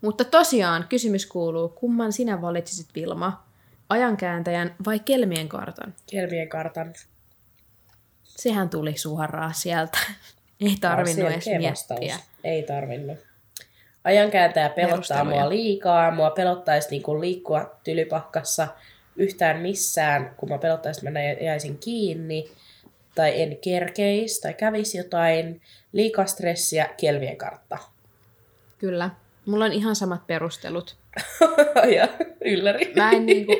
[0.00, 3.46] Mutta tosiaan kysymys kuuluu, kumman sinä valitsisit Vilma?
[3.88, 5.94] ajankääntäjän vai kelmien kartan?
[6.10, 6.94] Kelmien kartan.
[8.22, 9.98] Sehän tuli suoraan sieltä.
[10.60, 12.16] Ei tarvinnut edes miettiä.
[12.44, 13.18] Ei tarvinnut.
[14.04, 16.10] Ajankääntäjä pelottaa mua liikaa.
[16.10, 18.68] Mua pelottaisi niinku liikkua tylypakkassa
[19.16, 22.50] yhtään missään, kun mä pelottaisi, että mä jäisin kiinni.
[23.16, 25.60] Tai en kerkeis, tai kävisi jotain.
[25.92, 27.78] Liikaa stressiä, kelmien kartta.
[28.78, 29.10] Kyllä.
[29.46, 30.96] Mulla on ihan samat perustelut.
[31.96, 32.08] ja
[32.44, 32.92] ylläri.
[32.96, 33.52] Mä en niinku...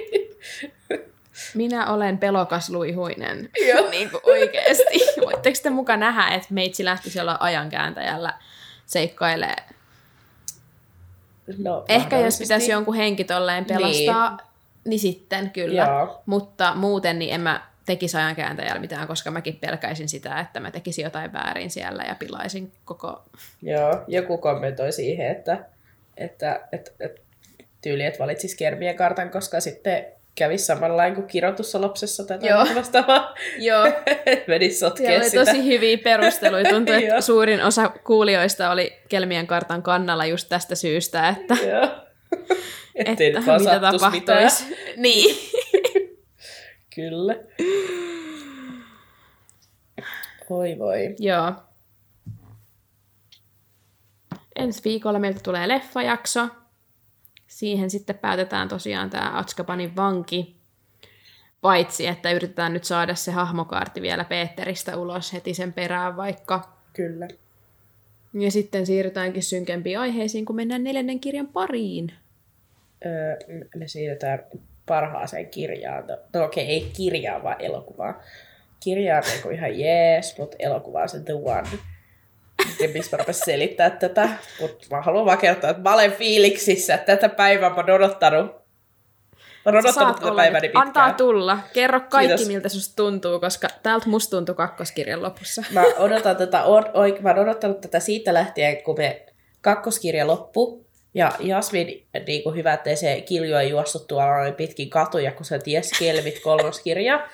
[1.54, 3.50] Minä olen pelokas luihuinen.
[3.68, 3.90] Joo.
[3.90, 4.98] niinku oikeesti.
[5.24, 8.34] Voitteko te muka nähdä, että meitsi lähtisi olla ajankääntäjällä
[8.86, 9.56] seikkailee?
[11.58, 14.38] No, Ehkä jos pitäisi jonkun henki tolleen pelastaa, niin,
[14.84, 15.84] niin sitten kyllä.
[15.84, 16.22] Joo.
[16.26, 21.02] Mutta muuten niin en mä tekisi ajankääntäjällä mitään, koska mäkin pelkäisin sitä, että mä tekisin
[21.02, 23.22] jotain väärin siellä ja pilaisin koko...
[23.62, 25.64] Joo, joku kommentoi siihen, että,
[26.16, 27.20] että, että, että
[27.82, 32.66] tyyli, että valitsis kermien kartan, koska sitten kävisi samanlainen kuin kirotussa lapsessa tätä Joo.
[32.74, 33.34] vastaavaa.
[33.58, 33.86] Joo.
[34.48, 35.44] Menisi sotkea Siellä oli sitä.
[35.44, 36.70] tosi hyviä perusteluja.
[36.70, 41.54] Tuntui, että suurin osa kuulijoista oli Kelmien kartan kannalla just tästä syystä, että,
[42.94, 44.38] että vaan mitä sattuisi mitään.
[44.42, 44.76] tapahtuisi.
[44.96, 45.36] Niin.
[46.96, 47.36] Kyllä.
[50.50, 51.16] Oi voi.
[51.18, 51.52] Joo.
[54.56, 56.48] Ensi viikolla meiltä tulee leffajakso.
[57.46, 60.56] Siihen sitten päätetään tosiaan tämä Atskapanin vanki.
[61.60, 66.78] Paitsi, että yritetään nyt saada se hahmokaarti vielä Peteristä ulos heti sen perään vaikka.
[66.92, 67.28] Kyllä.
[68.32, 72.12] Ja sitten siirrytäänkin synkempiin aiheisiin, kun mennään neljännen kirjan pariin.
[73.06, 73.36] Öö,
[73.76, 74.38] me siirrytään
[74.86, 76.06] parhaaseen kirjaan.
[76.06, 78.16] No, no okei, okay, ei kirjaan, vaan elokuvaan.
[78.84, 81.68] Kirja on niinku ihan jees, mutta elokuva on se The One.
[82.80, 84.28] Ja mistä mä selittää tätä,
[84.60, 86.98] mutta mä haluan vaan kertoa, että mä olen fiiliksissä.
[86.98, 88.46] Tätä päivää mä oon odottanut.
[88.46, 90.62] Mä oon odottanut tätä päivää nyt.
[90.62, 90.86] pitkään.
[90.86, 91.58] Antaa tulla.
[91.72, 92.48] Kerro kaikki, Kiitos.
[92.48, 95.64] miltä susta tuntuu, koska täältä musta tuntuu kakkoskirjan lopussa.
[95.70, 96.64] Mä odotan tätä,
[96.94, 99.26] oik, mä oon odottanut tätä siitä lähtien, kun me
[99.60, 100.85] kakkoskirja loppu.
[101.16, 105.44] Ja Jasmin, niin kuin hyvä, ettei se kiljo ei juossut tuolla noin pitkin katuja, kun
[105.44, 107.28] se ties kelvit kolmoskirja.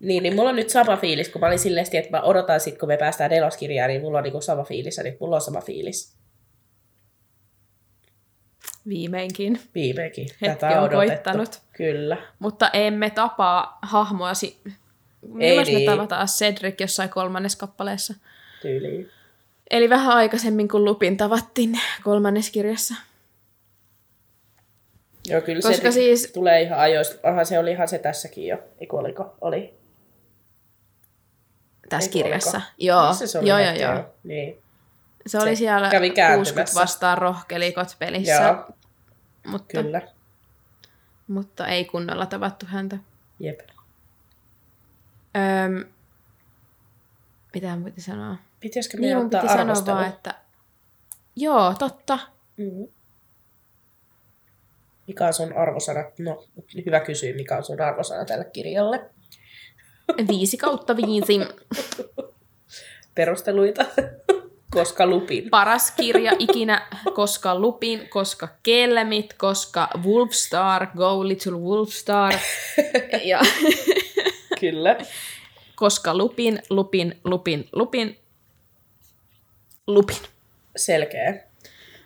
[0.00, 2.78] Niin, niin mulla on nyt sama fiilis, kun mä olin silleen, että mä odotan sit,
[2.78, 6.16] kun me päästään neloskirjaan, niin mulla on niin sama fiilis, niin mulla on sama fiilis.
[8.88, 9.60] Viimeinkin.
[9.74, 10.28] Viimeinkin.
[10.42, 11.06] Hetki Tätä on on odotettu.
[11.08, 11.60] koittanut.
[11.72, 12.16] Kyllä.
[12.38, 14.34] Mutta emme tapaa hahmoa.
[14.34, 14.60] Si-
[15.22, 15.90] Milloin me niin.
[15.90, 18.14] tavataan Cedric jossain kolmannes kappaleessa?
[18.62, 19.10] Tyyliin.
[19.70, 22.94] Eli vähän aikaisemmin kuin Lupin tavattiin kolmannes kirjassa.
[25.30, 27.28] Joo, kyllä Koska se siis- tulee ihan ajoista.
[27.30, 28.58] Aha, se oli ihan se tässäkin jo.
[28.80, 29.36] Eiku oliko?
[29.40, 29.74] Oli.
[31.88, 32.50] Tässä Eikö kirjassa.
[32.56, 32.70] oliko?
[32.78, 33.94] Joo, Missä se oli joo, joo, joo.
[33.94, 34.14] jo?
[34.24, 34.62] Niin.
[35.26, 36.80] Se oli Se siellä kävi 60 kääntymässä.
[36.80, 38.70] vastaan rohkelikot pelissä, Joo,
[39.46, 40.02] mutta, kyllä.
[41.28, 42.96] mutta ei kunnolla tavattu häntä.
[43.40, 43.60] Jep.
[45.36, 45.84] Öm,
[47.54, 48.36] mitä mun piti sanoa?
[48.60, 50.34] Pitäisikö Niin mun piti sanoa vaan, että
[51.36, 52.18] joo, totta.
[52.56, 52.88] Mm.
[55.06, 56.04] Mikä on sun arvosana?
[56.18, 56.44] No,
[56.86, 59.10] hyvä kysyä, mikä on sun arvosana tälle kirjalle.
[60.28, 61.40] Viisi kautta viisi.
[63.14, 63.84] Perusteluita.
[64.70, 65.50] Koska lupin.
[65.50, 72.34] Paras kirja ikinä, koska Lupin, koska Kelmit, koska Wolfstar, Go Little Wolfstar.
[73.24, 73.40] Ja
[74.60, 74.96] Kyllä.
[75.74, 78.18] koska Lupin, Lupin, Lupin, Lupin,
[79.86, 80.16] Lupin.
[80.76, 81.44] Selkeä.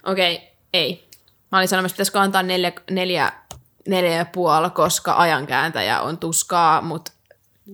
[0.06, 1.09] Okei, okay, ei.
[1.52, 3.32] Mä olin sanomassa, että pitäisikö antaa neljä, neljä,
[3.88, 7.12] neljä ja puoli, koska ajankääntäjä on tuskaa, mutta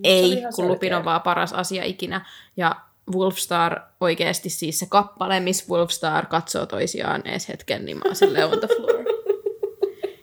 [0.05, 2.27] ei, kun Lupin on vaan paras asia ikinä.
[2.57, 2.77] Ja
[3.15, 8.47] Wolfstar oikeasti siis se kappale, missä Wolfstar katsoo toisiaan ees hetken, niin mä oon silleen
[8.47, 9.05] on the floor.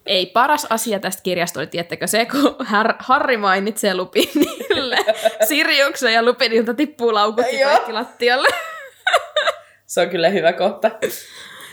[0.05, 4.97] Ei, paras asia tästä kirjasta oli, tiettäkö se, kun Har- Harri mainitsee Lupinille
[5.47, 8.47] Sirjuksen ja Lupinilta tippuu laukut ja kaikki lattialle.
[9.85, 10.91] Se on kyllä hyvä kohta.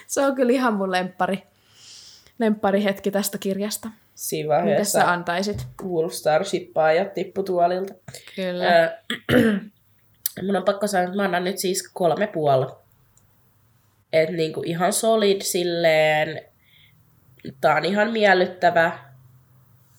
[0.07, 1.43] Se on kyllä ihan mun lemppari,
[2.41, 3.89] lemppari hetki tästä kirjasta.
[4.15, 5.67] Siinä Mitä sä vaiheessa antaisit?
[5.85, 7.95] Wolfstar shippaa ja tippu tuolilta.
[8.37, 8.65] Kyllä.
[8.65, 8.91] Öö,
[10.47, 12.67] mun on pakko sanoa, että mä annan nyt siis kolme puoli.
[14.13, 16.43] Et niinku ihan solid silleen,
[17.61, 18.99] tää on ihan miellyttävä,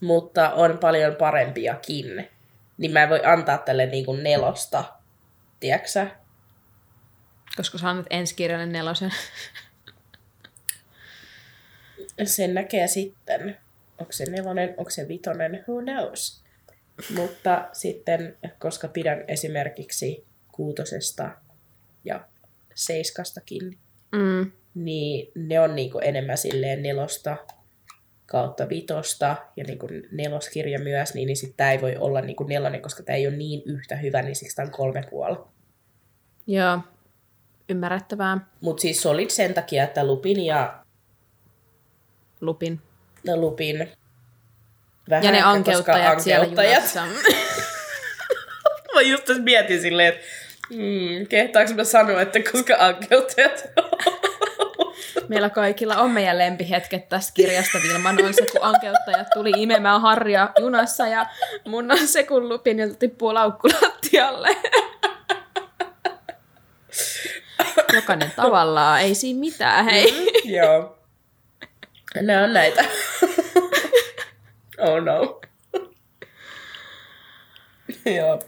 [0.02, 2.30] mutta on paljon parempiakin.
[2.78, 4.84] Niin mä en voi antaa tälle niinku nelosta,
[5.60, 6.08] tiedäksä?
[7.58, 9.12] Koska sä annat ensi kirjalle nelosen.
[12.24, 13.58] Sen näkee sitten.
[14.00, 16.44] Onko se nelonen, onko se vitonen, who knows.
[17.16, 21.30] Mutta sitten, koska pidän esimerkiksi kuutosesta
[22.06, 22.26] ja
[22.76, 23.78] seiskastakin,
[24.12, 24.52] Mm.
[24.76, 27.38] niin ne on niinku enemmän silleen nelosta
[28.26, 32.36] kautta vitosta ja niin kuin neloskirja myös, niin, niin sitten tämä ei voi olla niin
[32.36, 35.38] kuin nelonen, koska tämä ei ole niin yhtä hyvä, niin siksi tämä on kolme puoli.
[36.48, 36.80] Joo,
[37.70, 38.38] ymmärrettävää.
[38.62, 40.81] Mutta siis Solid sen takia, että Lupin ja
[42.42, 42.82] Lupin.
[43.36, 43.92] Lupin
[45.10, 46.84] vähän, Ja ne ankeuttajat, siellä ankeuttajat.
[46.84, 47.04] junassa.
[48.96, 50.26] Mä just tässä mietin silleen, että
[50.70, 53.64] hmm, kehtaanko mä sanoa, että koska ankeuttajat
[55.28, 57.78] Meillä kaikilla on meidän lempihetket tästä kirjasta.
[57.84, 61.26] Vilman on se, kun ankeuttajat tuli imemään harja junassa ja
[61.68, 64.50] mun on se, kun lupinilta tippuu laukku lattialle.
[67.96, 70.32] Jokainen tavallaan, ei siinä mitään, hei.
[70.46, 71.01] Joo.
[72.22, 72.86] Ne on näitä.
[74.78, 75.42] oh no.
[78.06, 78.40] Joo.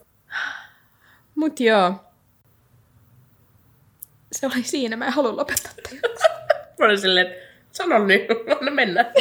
[1.36, 1.94] Mut joo.
[4.32, 5.72] Se oli siinä, mä en halua lopettaa.
[6.80, 7.40] Mä olin silleen, että
[7.72, 8.22] sano nyt,
[8.60, 9.06] anna mennä.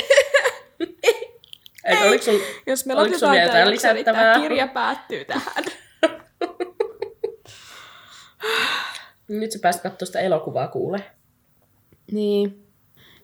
[1.84, 2.38] Eikö, oliko sul...
[2.66, 5.64] Jos me lopetetaan tämä jakso, niin tämä kirja päättyy tähän.
[9.28, 11.04] Nyt sä pääsit katsoa sitä elokuvaa kuule.
[12.12, 12.61] Niin.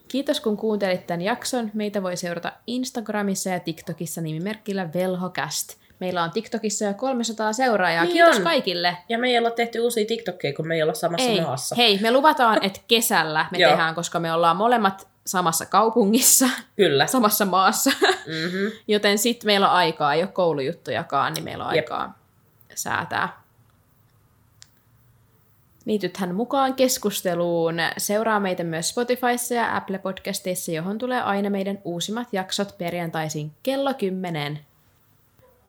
[0.09, 1.71] Kiitos kun kuuntelit tämän jakson.
[1.75, 5.75] Meitä voi seurata Instagramissa ja TikTokissa nimimerkillä Velhocast.
[6.01, 8.05] Meillä on TikTokissa jo 300 seuraajaa.
[8.05, 8.43] Niin Kiitos on.
[8.43, 8.97] kaikille.
[9.09, 11.75] Ja me ei olla tehty uusia TikTokkeja, kun me ei olla samassa Ei, maassa.
[11.77, 17.07] hei, me luvataan, että kesällä me tehdään, koska me ollaan molemmat samassa kaupungissa, Kyllä.
[17.17, 17.91] samassa maassa.
[18.27, 18.71] Mm-hmm.
[18.89, 21.85] Joten sitten meillä on aikaa, ei ole koulujuttujakaan, niin meillä on Jep.
[21.93, 22.19] aikaa
[22.75, 23.43] säätää.
[25.89, 27.77] Liitythän mukaan keskusteluun.
[27.97, 33.95] Seuraa meitä myös Spotifyssa ja Apple Podcastissa, johon tulee aina meidän uusimmat jaksot perjantaisin kello
[33.95, 34.59] 10.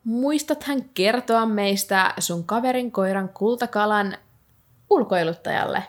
[0.04, 4.16] Muistathan kertoa meistä sun kaverin koiran kultakalan
[4.90, 5.82] ulkoiluttajalle.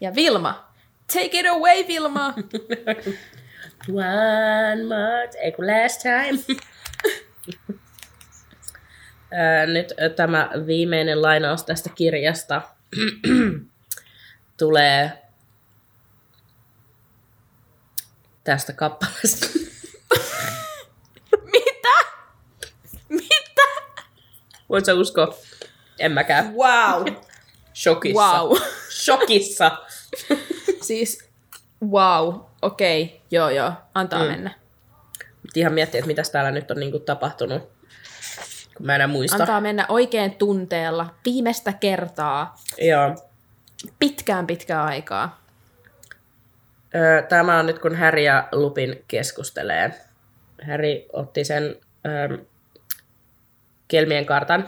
[0.00, 0.64] Ja Vilma,
[1.12, 2.34] take it away Vilma!
[3.88, 6.58] One more, ei kun last time.
[9.72, 12.62] Nyt tämä viimeinen lainaus tästä kirjasta
[14.58, 15.22] tulee
[18.44, 19.46] tästä kappaleesta.
[21.52, 22.10] Mitä?
[23.08, 23.62] Mitä?
[24.68, 25.34] Voit sä uskoa?
[25.98, 26.54] En mäkään.
[26.54, 27.14] Wow!
[27.74, 28.42] Shokissa.
[28.42, 28.56] Wow.
[29.04, 29.78] Shokissa.
[30.88, 31.28] Siis,
[31.90, 33.18] wow, okei, okay.
[33.30, 34.30] joo joo, antaa mm.
[34.30, 34.50] mennä.
[35.42, 37.79] Mut ihan miettiä, että mitäs täällä nyt on niinku tapahtunut.
[38.80, 39.36] Mä enää muista.
[39.36, 43.14] Antaa mennä oikein tunteella, viimeistä kertaa, Joo.
[43.98, 45.40] pitkään pitkään aikaa.
[46.94, 49.94] Ö, Tämä on nyt, kun Harry ja Lupin keskustelee.
[50.70, 51.76] Harry otti sen
[52.06, 52.38] ö,
[53.88, 54.66] kelmien kartan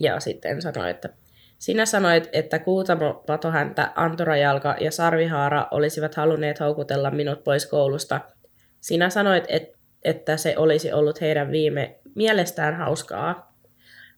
[0.00, 1.08] ja sitten sanoi, että
[1.58, 8.20] sinä sanoit, että Kuutamo, Patohäntä, Antorajalka ja Sarvihaara olisivat halunneet houkutella minut pois koulusta.
[8.80, 9.72] Sinä sanoit, et,
[10.04, 13.54] että se olisi ollut heidän viime mielestään hauskaa.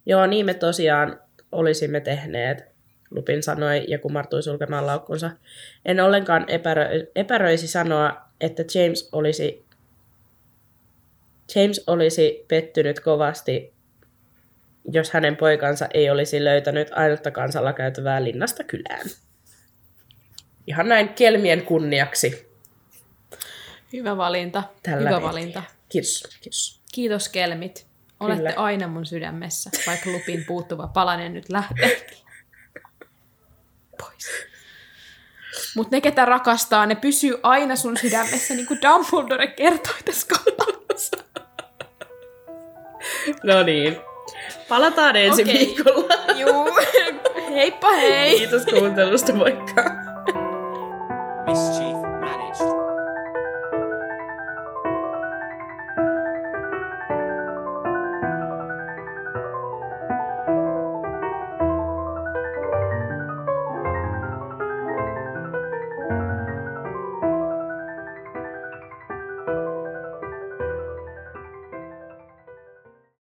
[0.06, 1.20] Joo, niin me tosiaan
[1.52, 2.76] olisimme tehneet,
[3.10, 5.30] Lupin sanoi ja kumartui sulkemaan laukkunsa.
[5.84, 9.66] En ollenkaan epärö, epäröisi sanoa, että James olisi,
[11.54, 13.74] James olisi pettynyt kovasti,
[14.92, 19.06] jos hänen poikansa ei olisi löytänyt ainutta kansalla käytävää linnasta kylään.
[20.66, 22.48] Ihan näin kelmien kunniaksi.
[23.92, 25.28] Hyvä valinta, Tällä hyvä mentiin.
[25.28, 25.62] valinta.
[25.88, 26.75] Kiitos, kiitos.
[26.92, 27.86] Kiitos Kelmit.
[28.20, 28.62] Olette Kyllä.
[28.64, 32.18] aina mun sydämessä, vaikka lupin puuttuva palanen nyt lähteekin.
[33.98, 34.30] Pois.
[35.76, 40.26] Mutta ne, ketä rakastaa, ne pysyy aina sun sydämessä, niin kuin Dumbledore kertoi tässä.
[43.44, 43.96] No niin.
[44.68, 45.54] Palataan ensi Okei.
[45.54, 46.14] viikolla.
[46.36, 46.78] Juu,
[47.54, 48.38] heippa hei!
[48.38, 49.84] Kiitos kuuntelusta, moikka.
[51.46, 51.95] Mischief